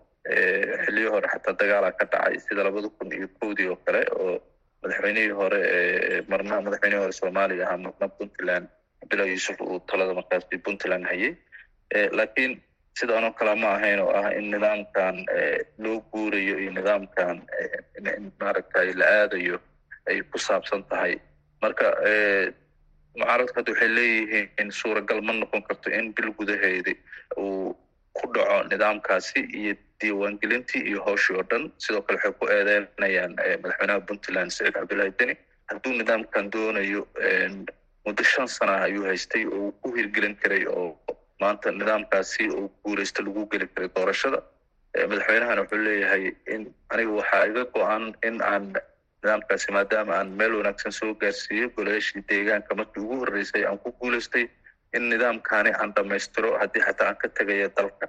xilliyo 0.84 1.10
hore 1.14 1.28
xataa 1.34 1.54
dagaala 1.60 1.90
ka 1.98 2.04
dhacay 2.12 2.36
sida 2.46 2.62
labada 2.66 2.88
kun 2.98 3.10
iyo 3.18 3.28
kowdii 3.40 3.68
oo 3.72 3.78
kale 3.86 4.02
oo 4.22 4.34
madaxweynihii 4.82 5.34
hore 5.40 5.60
marna 6.30 6.60
madaxweynihii 6.66 7.02
hore 7.04 7.12
soomaaliya 7.20 7.64
ahaa 7.66 7.78
marna 7.86 8.06
puntland 8.18 8.66
cabdullahi 9.00 9.30
yuusuf 9.34 9.60
uu 9.60 9.78
talada 9.90 10.14
markaasi 10.18 10.58
puntland 10.66 11.04
hayay. 11.10 11.32
Laakiin 12.18 12.52
sidaanoo 13.00 13.32
kale 13.38 13.54
ma 13.62 13.68
ahayn 13.76 14.00
oo 14.04 14.10
ah 14.20 14.30
in 14.38 14.46
nidaamkan 14.54 15.16
loo 15.84 15.96
guurayo 16.12 16.54
iyo 16.62 16.70
nidaamkan 16.78 17.36
maaragtay 18.40 18.88
la 19.00 19.06
aadayo 19.20 19.56
ay 20.08 20.22
ku 20.30 20.38
saabsan 20.46 20.82
tahay. 20.90 21.14
Marka 21.62 21.86
mucaaradku 23.18 23.54
hadda 23.58 23.72
waxay 23.72 23.90
leeyihiin 23.98 24.70
suuragal 24.80 25.20
ma 25.26 25.32
noqon 25.40 25.62
karto 25.68 25.88
in 25.98 26.06
bil 26.14 26.30
gudaheedi 26.38 26.94
uu 27.42 27.76
ku 28.16 28.24
dhaco 28.34 28.56
nidaamkaasi 28.70 29.40
iyo 29.60 29.74
diiwaangelintii 30.00 30.82
iyo 30.90 31.00
howshii 31.06 31.36
oo 31.36 31.44
dhan 31.50 31.64
sidoo 31.84 32.02
kale 32.06 32.16
waxay 32.18 32.32
ku 32.40 32.44
eedeynayaan 32.56 33.32
madaxweynaha 33.62 34.00
puntland 34.08 34.50
saciid 34.56 34.74
cabdullahi 34.78 35.12
deni. 35.18 35.34
Hadduu 35.70 35.92
nidaamkan 36.00 36.50
doonayo 36.52 37.02
muddo 38.06 38.22
shan 38.32 38.48
sana 38.48 38.74
ayuu 38.86 39.04
haystay 39.10 39.44
oo 39.46 39.58
uu 39.64 39.72
ku 39.82 39.88
hirgelin 39.96 40.36
karay 40.42 40.64
oo 40.66 40.88
maanta 41.40 41.70
nidaamkaasi 41.80 42.44
oo 42.58 42.68
guulaysta 42.84 43.22
lagu 43.26 43.46
geli 43.52 43.66
karay 43.74 43.90
doorashada. 43.96 44.38
Madaxweynahana 45.10 45.60
wuxuu 45.62 45.82
leeyahay 45.86 46.24
in 46.54 46.62
aniga 46.92 47.12
waxaa 47.20 47.44
iga 47.50 47.64
go-an 47.74 48.04
in 48.28 48.36
aan 48.52 48.64
nidaamkaasi 49.22 49.72
maadaama 49.76 50.14
aan 50.18 50.30
meel 50.38 50.54
wanaagsan 50.60 50.92
soo 51.00 51.10
gaarsiiyo 51.22 51.68
golayaashii 51.76 52.22
deegaanka 52.30 52.74
markii 52.80 53.02
ugu 53.04 53.16
horreysay 53.22 53.64
aan 53.68 53.78
ku 53.84 53.92
guulaystay 54.00 54.44
in 54.96 55.08
nidaamkaani 55.12 55.70
aan 55.80 55.92
dhammaystiro 55.96 56.50
haddii 56.60 56.82
xataa 56.86 57.08
aan 57.08 57.16
ka 57.22 57.28
tegaya 57.38 57.68
dalka. 57.76 58.06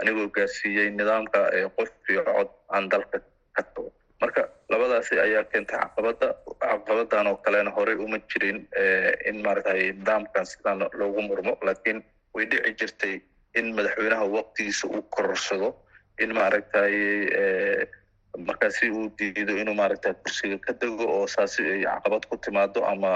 Anigoo 0.00 0.28
gaarsiiyey 0.36 0.90
nidaamka 0.90 1.38
qof 1.76 1.90
iyo 2.10 2.22
cod 2.28 2.50
aan 2.74 2.88
dalka 2.92 3.18
ka 3.56 3.62
tago. 3.62 3.92
Marka 4.20 4.42
labadaasi 4.70 5.14
ayaa 5.26 5.44
keentay 5.52 5.78
caqabada 5.82 6.28
caqabadan 6.62 7.26
oo 7.30 7.36
kalena 7.44 7.70
horey 7.76 7.96
uma 8.04 8.18
jirin 8.30 8.58
in 9.28 9.36
maaragtay 9.44 9.92
nidaamkan 9.98 10.46
sidaan 10.52 10.86
loogu 10.98 11.22
murmo. 11.28 11.52
Laakiin 11.66 11.98
way 12.34 12.44
dhici 12.50 12.72
jirtay 12.80 13.14
in 13.58 13.74
madaxweynaha 13.76 14.24
waqtigiisa 14.36 14.86
uu 14.88 15.02
kororsado 15.14 15.68
in 16.22 16.30
maaragtay 16.38 16.94
markaasi 18.48 18.90
uu 18.90 19.10
diido 19.18 19.52
inuu 19.62 19.74
maaragtay 19.74 20.14
kursiga 20.22 20.58
ka 20.66 20.72
dego 20.80 21.04
oo 21.16 21.26
saasi 21.34 21.62
ay 21.74 21.82
caqabad 21.84 22.24
ku 22.30 22.36
timaado 22.44 22.80
ama 22.92 23.10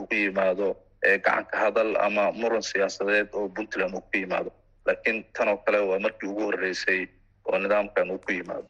ugu 0.00 0.14
yimaado 0.14 0.76
gacanka 1.02 1.56
hadal 1.58 1.96
ama 1.96 2.32
muran 2.32 2.62
siyaasadeed 2.62 3.28
oo 3.32 3.48
puntland 3.48 3.94
uu 3.94 4.00
ku 4.00 4.16
yimaado. 4.16 4.50
Laakiin 4.86 5.24
tan 5.32 5.48
oo 5.48 5.56
kale 5.56 5.78
waa 5.78 5.98
markii 5.98 6.28
ugu 6.28 6.40
horreysay 6.42 7.06
oo 7.44 7.58
nidaamkan 7.58 8.10
uu 8.10 8.18
ku 8.18 8.32
yimaado. 8.32 8.68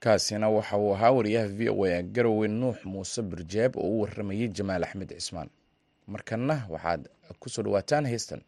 Kaasina 0.00 0.48
waxa 0.48 0.76
uu 0.76 0.94
ahaa 0.94 1.10
wariyaha 1.10 1.48
v 1.48 1.68
o 1.70 1.84
a 1.84 2.02
garowe 2.02 2.48
nuux 2.48 2.76
muuse 2.84 3.22
birjeeb 3.22 3.76
oo 3.76 3.88
u 3.88 4.00
waramayey 4.02 4.48
jamaal 4.48 4.84
axmed 4.84 5.08
cismaan. 5.14 5.48
Markanna 6.06 6.66
waxaad 6.70 7.08
ku 7.40 7.48
soo 7.48 7.62
dhawaataan 7.62 8.06
heystan 8.06 8.42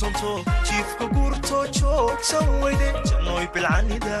sonto 0.00 0.30
jiifka 0.68 1.06
guurtoo 1.14 1.64
joogsan 1.78 2.46
weyde 2.62 2.88
jannoy 3.08 3.46
bilcanida 3.54 4.20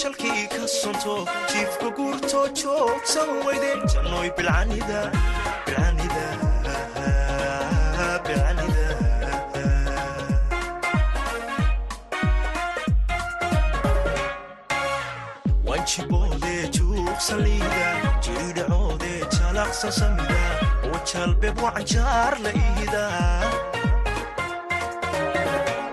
jalkii 0.00 0.46
ka 0.54 0.66
sonto 0.68 1.14
jiifka 1.52 1.90
guurtoo 1.98 2.46
joogsan 2.62 3.30
weyde 3.46 3.70
jannoy 3.94 4.30
bilcanida 4.36 5.00
wanjiboodee 15.96 16.68
juuqsan 16.76 17.40
liida 17.44 17.88
jiridhacoodee 18.24 19.20
jalaqsan 19.38 19.92
samida 19.92 20.38
wajalbeeb 20.92 21.58
wacanjaar 21.64 22.36
la 22.44 22.52
iida 22.60 23.02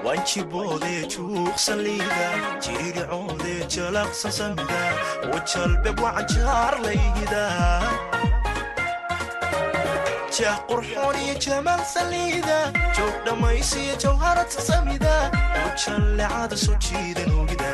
wanjiboodee 0.05 1.01
juuqsan 1.15 1.83
liida 1.83 2.29
jiridhacoodee 2.67 3.59
jalaqsan 3.75 4.31
samida 4.39 4.81
wajalbeeb 5.33 5.99
wacanjaar 6.05 6.79
la 6.85 6.91
iida 6.93 7.43
jah 10.39 10.57
qurxoon 10.69 11.15
iyo 11.25 11.35
jamaal 11.45 11.83
saliida 11.93 12.59
joog 12.97 13.15
dhammaysiyo 13.25 13.95
jawharata 14.03 14.61
samida 14.69 15.13
ogida 15.33 15.67
ujallecada 15.67 16.57
soo 16.65 16.75
jiidan 16.87 17.31
ogida 17.41 17.71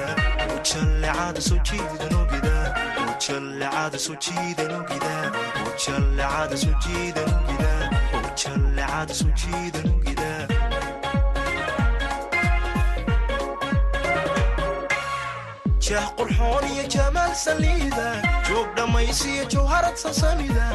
jah 15.87 16.07
qurxoon 16.17 16.63
iyo 16.73 16.83
jamaal 16.95 17.33
saliida 17.45 18.07
joog 18.47 18.67
dhammaysiyo 18.77 19.43
jawharad 19.53 19.95
sasamida 20.03 20.65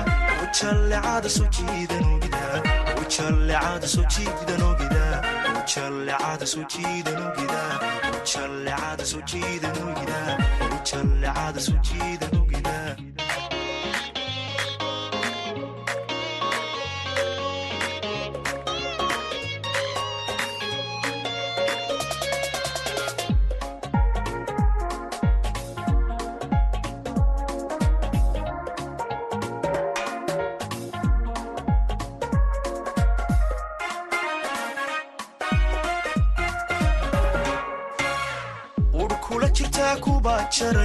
ujallecada 0.45 1.29
soo 1.37 1.49
jiidan 1.57 2.05
ogida 8.25 9.05
ujallecada 9.05 9.05
soo 9.07 9.21
jiidan 9.31 9.77
jiidan 9.77 9.77
ogida 9.91 10.39
ujallecada 10.77 11.61
soo 11.61 11.79
jiidan 11.89 12.31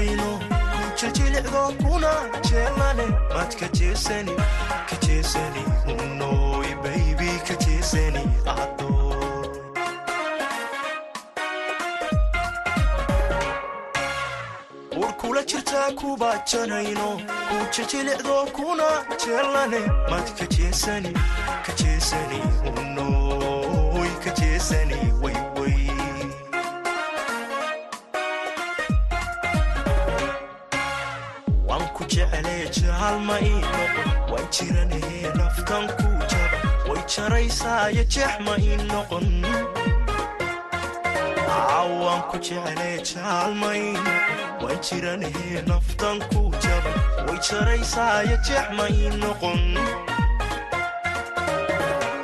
jarayno 0.05 0.39
kujajilicdo 0.93 1.73
kuna 1.83 2.11
jeelane 2.49 3.05
mad 3.33 3.55
ka 3.59 3.67
jeesani 3.67 4.31
ka 4.89 4.95
jeesani 5.07 5.63
unoy 5.87 6.67
baybi 6.83 7.29
ka 7.47 7.55
jeesani 7.55 8.19
ado 8.45 8.89
ur 14.97 15.13
kula 15.17 15.43
jirtaa 15.43 15.91
kuba 15.91 16.37
jarayno 16.51 17.21
kujajilicdo 17.49 18.45
kuna 18.53 18.87
jeelane 19.25 19.79
mad 20.11 20.27
ka 20.37 20.45
jeesani 20.45 21.13
ka 21.65 21.71
jeesani 21.73 22.39
jaalma 33.05 33.39
ii 33.41 33.49
noqon 33.61 34.31
waan 34.31 34.45
jiranahee 34.55 35.29
naftan 35.37 35.85
ku 35.97 36.07
jaba. 36.31 36.57
Way 36.89 37.01
jaraysaayo 37.15 38.03
jeex 38.13 38.33
ma 38.45 38.53
ii 38.59 38.77
noqon 38.91 39.27
waan 42.01 42.21
ku 42.31 42.37
jeclee 42.47 42.97
jaalma 43.09 43.69
ii 43.75 43.93
noqon 43.93 44.63
waan 44.63 44.79
jiranahee 44.87 45.61
naftan 45.69 46.17
ku 46.31 46.41
jaba. 46.63 46.91
Way 47.27 47.37
jaraysaayo 47.49 48.37
jeex 48.47 48.65
ma 48.77 48.85
ii 48.89 49.09
noqon 49.21 49.61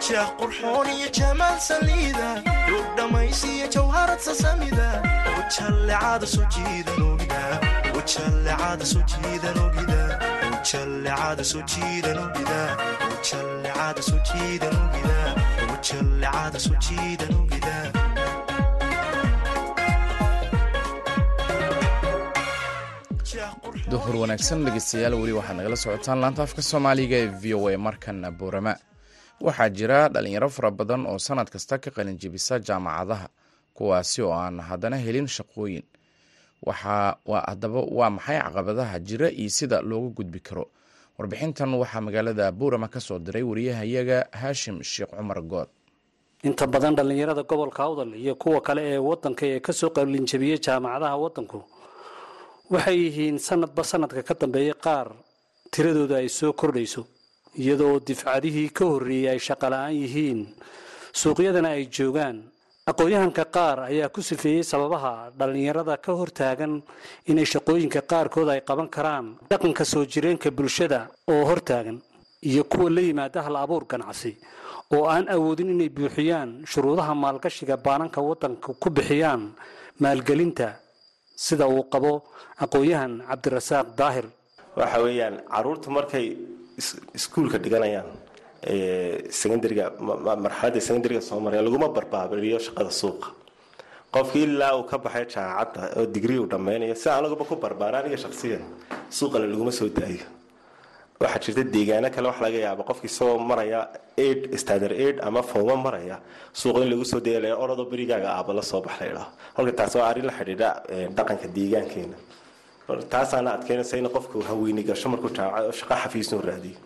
jeex 0.07 0.27
qurxoon 0.39 0.87
iyo 0.97 1.09
jamaal 1.19 1.59
saliida 1.67 2.29
duug 2.67 2.87
dhammaysiyo 2.97 3.67
jawharad 3.77 4.19
sasamida 4.19 4.89
ogida 4.97 5.37
ujallecada 5.41 6.27
soo 6.33 6.45
jiidan 6.55 7.01
ogida 7.11 7.41
ogida 7.93 7.97
ujallecada 7.99 8.85
soo 8.85 9.03
jiidan 9.11 9.57
ogida 9.67 9.99
duhur 23.91 24.15
wanaagsan 24.21 24.59
dhegeystayaal 24.65 25.13
weli 25.21 25.33
waxaad 25.39 25.57
nagala 25.59 25.75
socotaan 25.83 26.19
laanta 26.23 26.41
afka 26.47 26.61
soomaaliga 26.71 27.15
ee 27.23 27.27
v 27.41 27.53
o 27.59 27.67
a 27.69 27.77
markana 27.87 28.29
boorama 28.39 28.73
waxaa 29.45 29.69
jira 29.77 29.99
dhalinyaro 30.13 30.49
fara 30.55 30.71
badan 30.79 31.01
oo 31.11 31.19
sanad 31.27 31.47
kasta 31.53 31.75
ka 31.83 31.89
qalinjibisa 31.97 32.55
jaamacadaha 32.67 33.27
kuwaasi 33.77 34.19
oo 34.25 34.33
aan 34.43 34.57
haddana 34.69 34.97
helin 35.05 35.27
shaqooyin 35.37 35.83
haddaba 36.65 37.81
waa 37.97 38.09
maxay 38.09 38.39
caqabadaha 38.41 38.99
jira 38.99 39.27
iyo 39.31 39.49
sida 39.49 39.81
looga 39.81 40.09
gudbi 40.21 40.39
karo? 40.39 40.67
Warbixintan 41.17 41.73
waxaa 41.73 42.01
magaalada 42.01 42.51
buurama 42.51 42.87
ka 42.87 42.99
soo 42.99 43.19
diray 43.19 43.43
wariyahayaga 43.43 44.27
haashim 44.31 44.81
sheekh 44.83 45.11
cumar 45.17 45.41
good 45.41 45.67
inta 46.43 46.65
badan 46.67 46.95
dhallinyarada 46.95 47.43
gobolka 47.43 47.83
awdal 47.83 48.15
iyo 48.15 48.35
kuwa 48.35 48.61
kale 48.61 48.81
ee 48.81 48.97
wadanka 48.97 49.45
ee 49.45 49.59
ka 49.59 49.73
soo 49.73 49.89
qalinjabiyey 49.89 50.57
jaamacadaha 50.57 51.17
wadanku 51.17 51.59
waxay 52.69 52.97
yihiin 53.05 53.37
sanadba 53.37 53.83
sanadka 53.83 54.23
ka 54.23 54.33
dambeeya 54.33 54.73
qaar 54.73 55.11
tiradooda 55.71 56.17
ay 56.17 56.29
soo 56.29 56.53
kordhayso 56.53 57.05
iyadoo 57.57 57.99
difcadihii 57.99 58.69
ka 58.73 58.85
horreeyey 58.85 59.29
ay 59.29 59.39
shaqala-aan 59.39 59.93
yihiin. 59.93 60.41
Suuqyadana 61.13 61.75
ay 61.77 61.85
joogaan 61.91 62.47
aqoon-yahanka 62.89 63.45
qaar 63.45 63.77
ayaa 63.93 64.09
ku 64.09 64.21
sifeeyey 64.25 64.63
sababaha 64.65 65.29
dhallinyarada 65.37 65.97
ka 66.01 66.11
hortaagan 66.17 66.81
inay 67.29 67.45
shaqooyinka 67.45 68.01
qaarkood 68.09 68.49
ay 68.49 68.61
qaban 68.65 68.89
karaan 68.89 69.37
dhaqanka 69.49 69.85
soo 69.85 70.01
jireenka 70.05 70.49
bulshada 70.49 71.07
oo 71.29 71.45
hortaagan 71.45 72.01
iyo 72.41 72.63
kuwa 72.65 72.89
la 72.89 73.01
yimaada 73.05 73.41
hal 73.45 73.55
abuur 73.61 73.85
ganacsi 73.85 74.33
oo 74.97 75.05
aan 75.05 75.29
awoodin 75.29 75.69
inay 75.77 75.89
buuxiyaan 75.93 76.65
shuruudaha 76.65 77.13
maalgashiga 77.13 77.77
baananka 77.77 78.17
waddanka 78.21 78.73
ku 78.73 78.89
bixiyaan 78.89 79.53
maalgelinta 80.01 80.81
sida 81.37 81.69
uu 81.69 81.85
qabo 81.85 82.25
aqoon-yahan 82.57 83.21
cabdirasaaq 83.29 83.87
daahir. 83.97 84.25
Waxa 84.77 84.97
weeyaan 85.05 85.35
carruurta 85.53 85.89
markay 85.93 86.25
iskuulka 87.13 87.57
dhiganayaan 87.61 88.09
secondariga 89.29 89.85
marxaladda 89.99 90.79
secondariga 90.81 91.21
soo 91.21 91.39
maraya 91.39 91.61
laguma 91.61 91.89
barbaabiriyo 91.89 92.59
shaqada 92.59 92.91
suuqa. 92.91 93.27
Qofkii 94.13 94.43
ilaa 94.43 94.75
uu 94.77 94.83
ka 94.83 94.97
baxay 94.97 95.25
jaamacadda 95.33 95.99
oo 95.99 96.05
digrii 96.05 96.39
uu 96.39 96.47
dhammaynayo 96.47 96.95
si 96.95 97.09
aniguba 97.09 97.45
ku 97.45 97.55
barbaara 97.55 97.99
aniga 98.03 98.17
shaksiyan 98.17 98.61
suuqale 99.09 99.47
laguma 99.47 99.71
soo 99.71 99.87
daayo. 99.89 100.25
Waxaa 101.21 101.39
jirta 101.45 101.63
deegaano 101.63 102.09
kale 102.15 102.27
wax 102.27 102.39
laga 102.41 102.57
yaaba 102.65 102.83
qofki 102.83 103.05
isagoo 103.07 103.39
maraya 103.39 103.79
aid 104.17 104.57
standard 104.57 104.91
aid 104.91 105.17
ama 105.21 105.41
fooma 105.41 105.75
maraya 105.85 106.19
suuqa 106.53 106.81
in 106.83 106.89
lagu 106.91 107.05
soo 107.05 107.19
daya 107.19 107.55
orodoo 107.57 107.85
berigaaga 107.91 108.29
aaba 108.37 108.53
la 108.53 108.61
soo 108.61 108.81
bax 108.81 108.99
la 109.01 109.05
idhaho 109.11 109.29
halka 109.57 109.71
taas 109.79 109.95
waa 109.95 110.07
arrin 110.11 110.25
la 110.29 110.33
xidhiidha 110.33 110.69
dhaqanka 111.17 111.47
deegaankeena. 111.55 112.17
Taasaana 113.09 113.49
adkeynaysa 113.57 113.97
in 113.97 114.07
qofku 114.09 114.41
haweyni 114.49 114.83
gasho 114.83 115.07
markuu 115.09 115.29
jaamacad 115.37 115.65
oo 115.65 115.71
xafiisnuu 115.71 116.41
raadiyo 116.49 116.77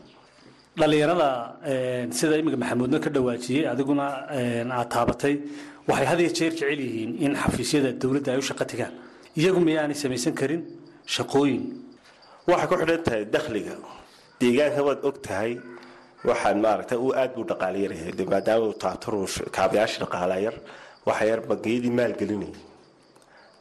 dhallinyarada 0.80 1.30
sida 2.18 2.36
iminka 2.42 2.58
maxamuudna 2.64 3.00
ka 3.06 3.10
dhawaajiyey 3.16 3.64
adiguna 3.74 4.06
aad 4.78 4.90
taabatay 4.96 5.36
waxay 5.90 6.06
had 6.12 6.20
iyo 6.24 6.32
jeer 6.38 6.52
jecel 6.52 6.80
yihiin 6.86 7.12
in 7.26 7.32
xafiisyada 7.44 7.90
dowladda 8.02 8.30
ay 8.34 8.40
u 8.42 8.46
shaqo 8.50 8.66
tagaan. 8.72 8.94
Iyagu 9.40 9.60
miyaanay 9.68 9.96
samaysan 10.04 10.34
karin? 10.40 10.62
Shaqooyin. 11.16 11.64
Waxay 12.50 12.68
ku 12.70 12.76
xidhan 12.82 13.02
tahay 13.08 13.24
dakhliga. 13.36 13.76
Deegaanka 14.40 14.82
waad 14.88 15.00
og 15.08 15.18
tahay 15.28 15.52
waxaan 16.30 16.58
maaragta 16.66 16.96
uu 17.04 17.12
aad 17.22 17.32
buu 17.36 17.46
dhaqaaliyaryahay 17.52 18.14
maadaama 18.34 18.66
uu 18.70 18.76
taaturu 18.86 19.20
kaabayaasha 19.56 19.98
dhaqaalayar 20.04 20.56
waxa 21.08 21.24
yar 21.32 21.40
bangiyadii 21.50 21.94
maalgelinayay 22.00 22.54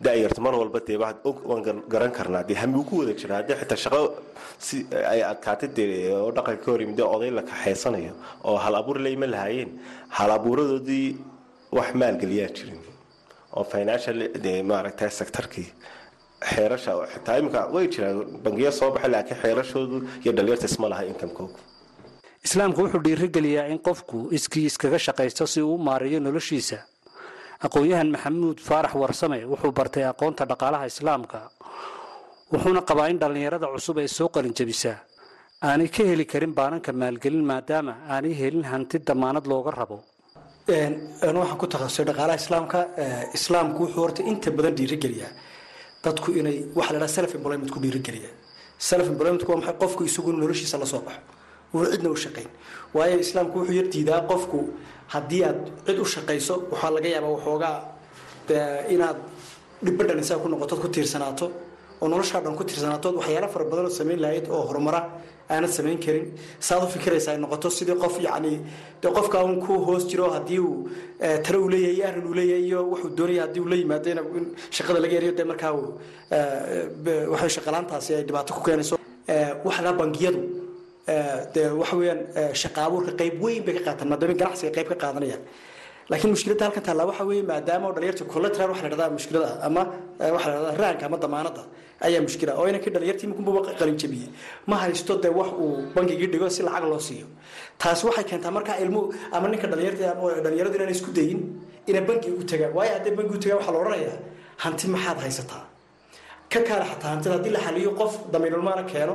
da-yarta 0.00 0.40
mar 0.46 0.54
walba 0.61 0.80
dee 0.87 0.96
waan 0.98 1.62
garan 1.92 2.12
karnaa 2.18 2.42
dee 2.48 2.54
hami 2.62 2.74
uu 2.78 2.85
ku 2.85 2.98
wada 3.00 3.12
jira 3.20 3.35
haddii 3.38 3.57
xitaa 3.61 3.76
shaqo 3.85 4.00
si 4.66 4.76
ay 5.12 5.20
adkaatay 5.33 5.68
dee 5.76 6.12
oo 6.12 6.30
dhaqanka 6.37 6.64
ka 6.64 6.70
hor 6.72 6.80
yimid 6.83 7.00
oday 7.00 7.30
la 7.30 7.42
kaxaysanayo 7.42 8.12
oo 8.44 8.57
hal 8.64 8.74
abuur 8.80 8.98
la 9.04 9.11
iman 9.16 9.30
lahaayeen 9.35 9.70
hal 10.18 10.30
abuuradoodii 10.38 11.09
wax 11.76 11.88
maalgeliyaa 12.00 12.50
jirin 12.57 12.80
oo 13.57 13.64
financial 13.74 14.18
dee 14.44 14.62
maaragta 14.70 15.11
sectorkii 15.20 15.68
xeerasha 16.54 16.92
xitaa 17.14 17.37
iminka 17.40 17.61
way 17.74 17.87
jiraan 17.94 18.18
bangiya 18.44 18.72
soo 18.78 18.90
baxay 18.94 19.11
laakiin 19.14 19.38
xeerashoodu 19.42 19.96
iyo 20.24 20.33
dhalinyarta 20.37 20.66
isma 20.72 20.88
laha 20.92 21.04
inkamkoogu 21.12 21.59
islaamku 22.46 22.80
wuxuu 22.85 23.02
dhiirigeliyaa 23.07 23.66
in 23.72 23.78
qofku 23.88 24.18
iskii 24.38 24.64
iskaga 24.70 24.98
shaqaysto 25.07 25.46
si 25.52 25.61
uu 25.62 25.74
u 25.74 25.78
maareeyo 25.88 26.20
noloshiisa 26.26 26.78
aqoon-yahan 27.66 28.09
maxamuud 28.14 28.59
faarax 28.68 28.92
warsame 29.03 29.38
wuxuu 29.53 29.72
bartay 29.79 30.05
aqoonta 30.12 30.42
dhaqaalaha 30.50 30.85
islaamka 30.92 31.38
wuxuuna 32.53 32.81
qabaa 32.90 33.09
in 33.12 33.18
dhallinyarada 33.22 33.66
cusub 33.74 33.96
ee 34.05 34.09
soo 34.18 34.29
qalinjabisaa 34.37 34.96
aanay 35.68 35.88
ka 35.96 36.03
heli 36.11 36.24
karin 36.33 36.53
baananka 36.59 36.90
maalgelin 37.03 37.44
maadaama 37.53 37.92
aanay 38.14 38.35
helin 38.40 38.64
hanti 38.72 38.96
damaanad 39.09 39.44
looga 39.53 39.70
rabo. 39.81 39.96
Waxaan 40.68 41.59
ku 41.61 41.66
takhasusay 41.72 42.05
dhaqaalaha 42.11 42.37
islaamka 42.42 42.79
islaamku 43.38 43.79
wuxuu 43.85 44.00
horta 44.05 44.20
inta 44.31 44.48
badan 44.57 44.74
dhiirigeliyaa 44.79 45.33
dadku 46.05 46.29
inay 46.40 46.57
waxa 46.79 46.92
la 46.94 46.98
dhaha 47.03 47.12
self 47.18 47.31
employment 47.38 47.70
ku 47.74 47.79
dhiirigeliya 47.85 48.31
self 48.90 49.07
employment 49.12 49.42
waa 49.48 49.57
maxay? 49.61 49.77
Qofku 49.83 50.00
isagu 50.09 50.31
noloshiisa 50.42 50.77
la 50.83 50.87
baxo. 51.07 51.20
Uu 51.74 51.85
cidna 51.92 52.09
u 52.14 52.16
shaqayn 52.24 52.48
waayo 52.96 53.16
islaamku 53.24 53.55
wuxuu 53.61 53.77
yar 53.81 53.88
diidaa 53.94 54.20
qofku 54.31 54.59
haddii 55.14 55.42
aad 55.48 55.61
cid 55.87 55.98
u 55.98 56.05
shaqayso 56.14 56.55
waxaa 56.72 56.90
laga 56.96 57.09
yaabaa 57.14 57.33
waxoogaa 57.37 57.77
inaad 58.94 59.18
dhibadhan 59.85 60.18
isaga 60.24 60.40
ku 60.42 60.48
noqotood 60.48 60.81
ku 60.85 60.88
tiirsanaato 60.88 61.46
oo 62.03 62.09
noloshaa 62.09 62.40
dhan 62.44 62.57
ku 62.59 62.64
tiirsanaato 62.64 63.09
waxyaala 63.18 63.48
fara 63.55 63.64
badan 63.70 63.85
oo 63.88 63.94
samayn 64.00 64.20
lahayd 64.24 64.46
oo 64.55 64.62
horumara 64.68 65.00
aanad 65.50 65.70
samayn 65.79 65.98
karin. 66.05 66.27
Saad 66.66 66.83
u 66.85 66.87
fikiraysa 66.94 67.33
ay 67.33 67.38
noqoto 67.38 67.68
sidii 67.70 67.96
qof 68.03 68.14
yacni 68.27 68.53
dee 69.03 69.11
qofka 69.16 69.44
un 69.44 69.61
ku 69.61 69.72
hoos 69.87 70.05
jiro 70.11 70.31
haddii 70.35 70.59
uu 70.59 70.88
tale 71.44 71.59
uu 71.59 71.68
leeyahay 71.68 71.94
iyo 71.96 72.07
arrin 72.09 72.27
uu 72.31 72.35
leeyahay 72.38 72.64
iyo 72.68 72.79
wuxuu 72.90 73.11
doonaya 73.18 73.42
haddii 73.44 73.61
uu 73.61 73.68
la 73.72 73.77
yimaado 73.77 74.09
in 74.11 74.46
shaqada 74.77 74.98
laga 75.05 75.14
eriyo 75.20 75.33
dee 75.38 75.44
markaa 75.50 75.72
uu 75.79 75.88
waxay 77.33 77.50
shaqalaantaasi 77.57 78.11
ay 78.14 78.24
dhibaato 78.29 78.55
ku 78.57 78.61
keenayso. 78.66 78.96
Waxa 79.64 79.83
lahaa 79.85 79.98
bangiyadu 80.00 80.40
dee 81.54 81.68
waxa 81.80 81.96
shaqa 82.62 82.80
abuurka 82.86 83.12
qayb 83.20 83.34
weyn 83.42 83.62
bay 83.66 83.74
ka 83.78 83.82
qaataan 83.92 84.08
maadaama 84.12 84.34
ganacsiga 84.40 84.70
qayb 84.76 84.88
ka 84.92 84.96
qaadanayaan 85.02 85.42
laakiin 86.10 86.30
mushkiladda 86.34 86.64
halkan 86.66 86.82
taallaa 86.86 87.06
waxa 87.10 87.24
weeye 87.28 87.42
maadaama 87.50 87.86
dhalinyarta 87.94 88.24
collateral 88.32 88.70
waxa 88.72 88.82
la 88.84 88.88
dhahdaa 88.96 89.10
mushkilada 89.16 89.48
ama 89.68 89.82
waxa 90.34 90.48
la 90.50 90.56
dhahdaa 90.60 90.80
raanka 90.82 91.04
ama 91.08 91.16
damaanada 91.24 91.62
ayaa 92.06 92.20
mushkila. 92.26 92.52
Oo 92.60 92.66
inankii 92.70 92.90
dhalinyartii 92.94 93.26
iminkunba 93.26 93.50
qalin 93.80 93.96
ma 94.70 94.76
haysto 94.82 95.12
dee 95.24 95.28
wax 95.38 95.50
uu 95.64 95.70
bangigii 95.94 96.28
dhigo 96.32 96.48
si 96.50 96.62
lacag 96.62 96.84
loo 96.90 96.98
siiyo. 97.08 97.26
Taasi 97.80 98.02
waxay 98.08 98.24
keentaa 98.30 98.50
markaa 98.56 98.76
ilmu 98.84 99.00
ama 99.36 99.46
ninka 99.48 99.66
dhalinyarta 99.72 100.06
dhalinyaradu 100.44 100.74
inaan 100.78 100.90
isku 100.96 101.10
dayin 101.18 101.40
inay 101.90 102.02
bangi 102.08 102.28
u 102.40 102.42
tagaan. 102.50 102.72
Waayo 102.76 102.92
haddii 102.96 103.14
bangi 103.18 103.32
u 103.36 103.38
tagaan 103.42 103.58
waxaa 103.60 103.72
la 103.74 103.78
odhanayaa 103.82 104.16
hanti 104.62 104.84
maxaad 104.94 105.18
haysataa? 105.24 105.62
Ka 106.52 106.58
kaale 106.68 106.84
xataa 106.90 107.10
hantida 107.14 107.32
haddii 107.36 107.52
la 107.56 107.60
xaliyo 107.66 107.90
qof 108.00 108.12
damiinulmaana 108.32 108.82
keeno 108.92 109.14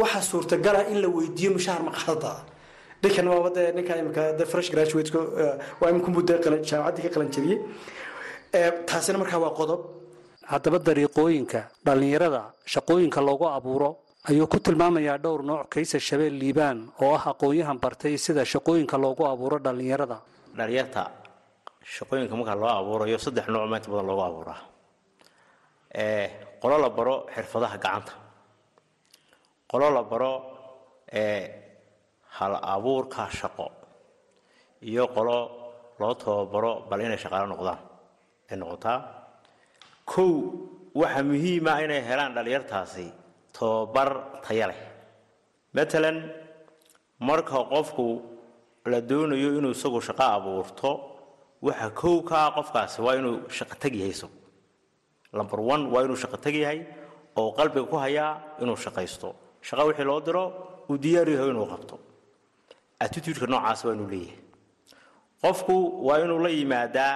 waxaa 0.00 0.22
suurtagala 0.30 0.80
in 0.92 0.98
la 1.02 1.08
weydiiyo 1.16 1.50
mushaar 1.56 1.80
maqaadada 1.88 2.32
ninkan 3.02 3.26
waaba 3.32 3.50
dee 3.56 3.72
ninka 3.76 3.92
imika 4.02 4.22
de 4.38 4.44
fresh 4.52 4.70
graduate 4.74 5.10
waa 5.80 5.88
iminkunbuu 5.90 6.22
dee 6.28 6.38
jaamacaddii 6.70 7.02
ka 7.06 7.10
qalan 7.14 7.30
jabiyey 7.34 7.58
taasina 8.88 9.18
markaa 9.22 9.40
waa 9.44 9.54
qodob. 9.60 9.80
Haddaba 10.52 10.78
dariiqooyinka 10.78 11.60
dhallinyarada 11.86 12.42
shaqooyinka 12.72 13.20
loogu 13.28 13.46
abuuro 13.56 13.90
ayuu 14.28 14.46
ku 14.46 14.58
tilmaamayaa 14.60 15.18
dhowr 15.24 15.42
nooc. 15.42 15.68
Kaysa 15.72 15.98
shabeel 16.00 16.34
liibaan 16.42 16.78
oo 17.02 17.14
ah 17.14 17.24
aqoon-yahan 17.32 17.78
bartay 17.82 18.14
sida 18.18 18.42
shaqooyinka 18.44 18.96
loogu 19.04 19.22
abuuro 19.32 19.56
dhallinyarada. 19.64 20.18
Dhalinyarta 20.58 21.02
shaqooyinka 21.94 22.34
markaa 22.38 22.56
loo 22.62 22.68
abuurayo 22.80 23.18
saddex 23.24 23.46
nooc 23.54 23.64
maanta 23.70 23.88
badan 23.90 24.06
loogu 24.10 24.22
abuuraa 24.30 24.60
qolo 26.60 26.76
la 26.78 26.88
baro 26.90 27.14
xirfadaha 27.34 27.76
gacanta 27.84 28.12
qolo 29.72 29.86
la 29.96 30.02
baro 30.10 30.32
hal 32.36 32.52
abuurka 32.74 33.24
shaqo 33.38 33.66
iyo 34.90 35.04
qolo 35.16 35.38
loo 36.00 36.14
tababaro 36.22 36.72
bal 36.88 37.00
inay 37.00 37.18
shaqaalo 37.24 37.46
noqdaan. 37.52 37.80
Ay 38.50 38.56
noqotaa 38.60 38.98
kow 40.12 40.30
waxaa 41.00 41.24
muhiima 41.30 41.72
inay 41.84 42.00
helaan 42.08 42.32
dhalinyartaasi 42.36 43.06
tababar 43.56 44.10
taya 44.44 44.66
leh. 44.70 44.80
Matalan 45.76 46.16
marka 47.28 47.58
qofku 47.72 48.06
la 48.92 49.00
doonayo 49.00 49.48
inuu 49.58 49.72
isagu 49.76 50.00
shaqo 50.08 50.24
abuurto 50.36 50.90
waxa 51.66 51.88
kow 52.00 52.16
ka 52.28 52.36
ah 52.46 52.50
qofkaasi 52.56 52.98
waa 53.06 53.14
inuu 53.20 53.36
shaqo 53.56 53.74
tag 53.82 53.94
yahay 53.94 54.12
isagu 54.16 54.36
number 55.38 55.60
one 55.74 55.82
waa 55.92 56.02
inuu 56.06 56.18
shaqo 56.22 56.36
tag 56.44 56.54
yahay 56.64 56.80
oo 57.38 57.48
qalbiga 57.58 57.86
ku 57.90 57.96
hayaa 58.04 58.32
inuu 58.62 58.76
shaqaysto 58.84 59.28
shaqo 59.68 59.82
wixii 59.88 60.06
loo 60.10 60.20
diro 60.26 60.44
uu 60.90 60.96
diyaar 61.04 61.28
yahay 61.34 61.50
inuu 61.54 61.66
qabto. 61.72 61.94
Attitudeka 63.04 63.46
noocaas 63.52 63.80
waa 63.86 63.94
inuu 63.96 64.08
leeyahay. 64.14 64.38
Qofku 65.42 65.74
waa 66.06 66.18
inuu 66.24 66.38
la 66.44 66.50
yimaadaa 66.58 67.12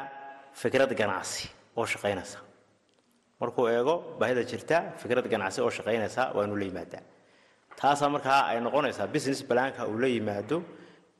fikrad 0.61 0.90
ganacsi 1.00 1.48
oo 1.78 1.87
shaqaynaysa. 1.92 2.38
Markuu 3.40 3.66
eego 3.68 3.94
baahida 4.18 4.42
jirta 4.50 4.76
fikrad 5.00 5.26
ganacsi 5.32 5.61
oo 5.64 5.70
shaqaynaysa 5.78 6.22
waa 6.35 6.44
inuu 6.46 6.59
la 6.62 6.66
yimaadaa. 6.70 7.02
Taasaa 7.80 8.09
markaa 8.14 8.40
ay 8.50 8.59
noqonaysaa 8.66 9.06
business 9.14 9.40
balaanka 9.48 9.87
uu 9.90 9.98
la 10.02 10.09
yimaado 10.09 10.62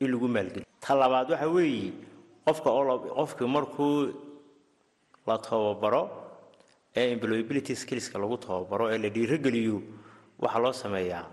in 0.01 0.07
lagu 0.11 0.27
maalgeliyo. 0.35 0.65
Ta 0.83 0.95
labaad 1.01 1.29
waxa 1.31 1.47
weeye 1.55 1.91
qofka 2.45 2.69
qofkii 3.19 3.47
markuu 3.57 3.93
la 5.27 5.35
tababaro 5.37 6.01
ee 6.95 7.11
employability 7.15 7.73
skillska 7.75 8.17
lagu 8.23 8.37
tababaro 8.45 8.85
ee 8.93 8.97
la 9.03 9.09
dhiirogeliyo 9.15 9.77
waxaa 10.43 10.61
loo 10.63 10.73
sameeyaa 10.73 11.25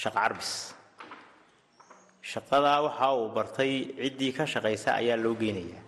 shaqo 0.00 0.18
carbis. 0.18 0.50
Shaqadaa 2.22 2.78
waxa 2.86 3.06
uu 3.18 3.28
bartay 3.36 3.72
ciddii 4.02 4.32
ka 4.36 4.44
shaqaysa 4.46 4.90
ayaa 5.00 5.16
loo 5.24 5.34
geynayaa. 5.34 5.82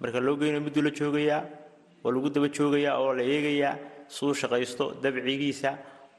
Marka 0.00 0.20
loo 0.26 0.36
geynayo 0.40 0.60
mudduu 0.66 0.82
la 0.86 0.90
joogayaa 0.90 1.42
waa 2.02 2.12
lagu 2.14 2.28
daba 2.30 2.48
joogayaa 2.48 2.94
oo 3.02 3.12
la 3.18 3.22
eegayaa 3.22 3.74
suu 4.08 4.34
shaqaysto 4.34 4.84
dabcigiisa 5.02 5.70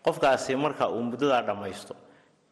qofkaasi 0.05 0.55
marka 0.55 0.87
uu 0.89 1.01
muddadaa 1.09 1.41
dhammaysto 1.47 1.93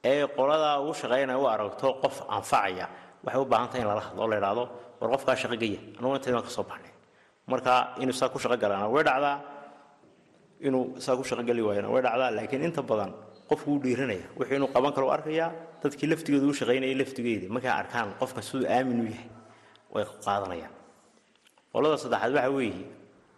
ee 0.03 0.23
qoladaa 0.37 0.79
ugu 0.81 0.93
shaqaynaya 1.01 1.37
u 1.39 1.45
aragto 1.53 1.87
qof 2.03 2.15
anfacaya 2.37 2.85
waxay 3.23 3.41
u 3.41 3.45
baahan 3.51 3.67
tahay 3.69 3.81
in 3.83 3.87
lala 3.91 4.01
hadlo 4.07 4.27
la 4.31 4.37
idhaahdo 4.39 4.63
war 4.99 5.09
qofkaa 5.13 5.35
shaqo 5.41 5.55
geya 5.61 5.79
anugu 5.99 6.15
intayd 6.15 6.33
baan 6.35 6.43
ka 6.47 6.63
baxnay. 6.63 6.93
Marka 7.51 7.73
inuu 8.01 8.15
saa 8.19 8.29
ku 8.33 8.39
shaqo 8.39 8.55
galaana 8.63 8.87
way 8.87 9.03
dhacdaa 9.03 9.35
inuu 10.67 10.83
saa 11.03 11.15
ku 11.19 11.23
shaqo 11.23 11.43
geli 11.43 11.61
waayana 11.61 11.89
way 11.93 12.01
dhacdaa 12.01 12.31
laakiin 12.37 12.63
inta 12.63 12.81
badan 12.81 13.11
qofku 13.51 13.67
wuu 13.71 13.81
dhiiranaya. 13.83 14.25
Wixii 14.39 14.55
inuu 14.59 14.69
qaban 14.75 14.91
karo 14.95 15.07
u 15.07 15.11
arkayaa 15.17 15.49
dadkii 15.83 16.07
laftigooda 16.11 16.45
u 16.51 16.53
shaqaynayay 16.59 16.95
laftigeeda 17.01 17.47
markay 17.55 17.71
arkaan 17.81 18.07
qofka 18.19 18.41
siduu 18.47 18.67
aamin 18.75 18.97
u 19.03 19.05
yahay 19.13 19.27
way 19.93 20.03
qaadanayaan. 20.25 20.73
Qolada 21.73 21.97
saddexaad 22.03 22.31
waxa 22.37 22.51
weeye 22.57 22.83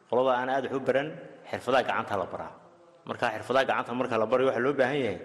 qolada 0.10 0.32
aan 0.40 0.50
aad 0.56 0.64
wax 0.70 0.76
u 0.80 0.82
baran 0.88 1.08
xirfadaha 1.50 1.82
gacanta 1.90 2.16
la 2.22 2.26
baraa. 2.34 2.52
Marka 3.10 3.26
xirfadaha 3.36 3.64
gacanta 3.70 3.92
marka 4.00 4.16
la 4.22 4.26
barayo 4.32 4.48
waxaa 4.50 4.66
loo 4.66 4.74
baahan 4.80 5.00
yahay 5.06 5.20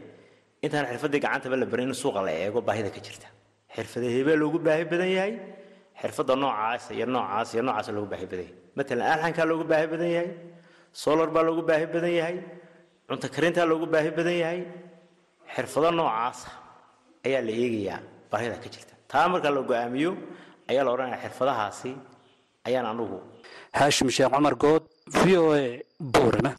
intaan 0.64 0.84
xirfadii 0.90 1.20
gacantaba 1.24 1.56
la 1.62 1.66
barin 1.72 1.88
in 1.92 1.94
suuqa 2.02 2.20
la 2.26 2.32
eego 2.44 2.60
baahida 2.68 2.90
ka 2.96 3.00
jirta. 3.06 3.28
Xirfada 3.74 4.34
loogu 4.42 4.58
baahi 4.66 4.84
badan 4.92 5.10
yahay 5.16 5.32
xirfada 6.00 6.32
noocaas 6.42 6.84
iyo 6.96 7.06
noocaas 7.14 7.48
iyo 7.54 7.62
noocaas 7.66 7.88
loogu 7.96 8.08
baahi 8.12 8.26
badan 8.30 8.44
yahay. 8.44 8.54
Matalan 8.76 9.06
alxankaa 9.14 9.46
loogu 9.50 9.64
baahi 9.70 9.86
badan 9.92 10.10
yahay 10.16 10.30
solar 11.02 11.28
baa 11.34 11.42
loogu 11.48 11.62
baahi 11.68 11.86
badan 11.94 12.12
yahay 12.20 12.36
cunto 13.08 13.26
karintaa 13.34 13.66
loogu 13.70 13.86
baahi 13.92 14.10
badan 14.18 14.36
yahay 14.42 14.60
xirfado 15.54 15.88
noocaasa 15.98 16.48
ayaa 17.26 17.42
la 17.46 17.52
eegayaa 17.62 17.98
baahida 18.30 18.56
ka 18.62 18.68
jirta. 18.74 18.94
Taa 19.10 19.26
marka 19.32 19.48
la 19.56 19.60
go'aamiyo 19.70 20.10
ayaa 20.70 20.84
la 20.86 20.90
odhanaya 20.94 21.18
xirfadahaasi 21.24 21.90
ayaan 22.68 22.86
anugu. 22.92 23.18
Haashim 23.78 24.08
sheekh 24.16 24.30
cumar 24.34 24.54
good 24.64 24.82
v 25.06 25.36
o 25.42 25.44
a 25.60 25.62
buurama 26.14 26.52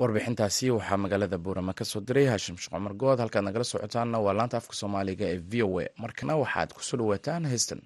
warbixintaasi 0.00 0.64
waxaa 0.76 0.98
magaalada 1.04 1.38
buurama 1.44 1.72
ka 1.78 1.84
soo 1.90 2.00
diray 2.08 2.26
haashim 2.32 2.56
sheekh 2.60 2.72
cumar 2.74 2.94
good. 3.02 3.18
Halkaad 3.22 3.44
nagala 3.48 3.64
socotaanna 3.72 4.18
waa 4.24 4.34
laanta 4.38 4.56
afka 4.60 4.74
soomaaliga 4.80 5.24
ee 5.34 5.40
v 5.50 5.62
o 5.68 5.80
a. 5.80 5.86
Markana 6.02 6.34
waxaad 6.42 6.70
ku 6.76 6.80
soo 6.88 6.96
dhawaataan 7.00 7.44
heystan 7.52 7.80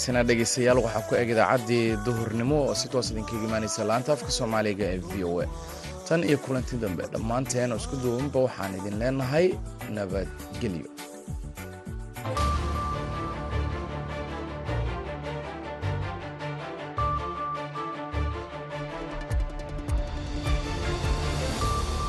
intaasina 0.00 0.24
dhegaystayaal 0.24 0.78
waxaa 0.80 1.04
ku 1.08 1.14
eg 1.20 1.28
idaacaddii 1.34 1.96
duhurnimo 2.04 2.56
oo 2.68 2.74
si 2.74 2.88
toos 2.88 3.10
idinkaga 3.12 3.44
imaanaysa 3.48 3.84
laanta 3.84 4.12
afka 4.16 4.30
soomaaliga 4.38 4.84
ee 4.94 4.98
v 4.98 5.24
o 5.28 5.40
a. 5.44 5.46
Tan 6.08 6.24
iyo 6.24 6.38
kulanti 6.44 6.76
dambe 6.80 7.04
dhammaanteen 7.12 7.72
oo 7.72 7.76
isku 7.82 7.96
duubanba 8.02 8.38
waxaan 8.46 8.72
idin 8.80 8.96
leenahay 8.98 9.46
nabadgelyo 9.96 10.88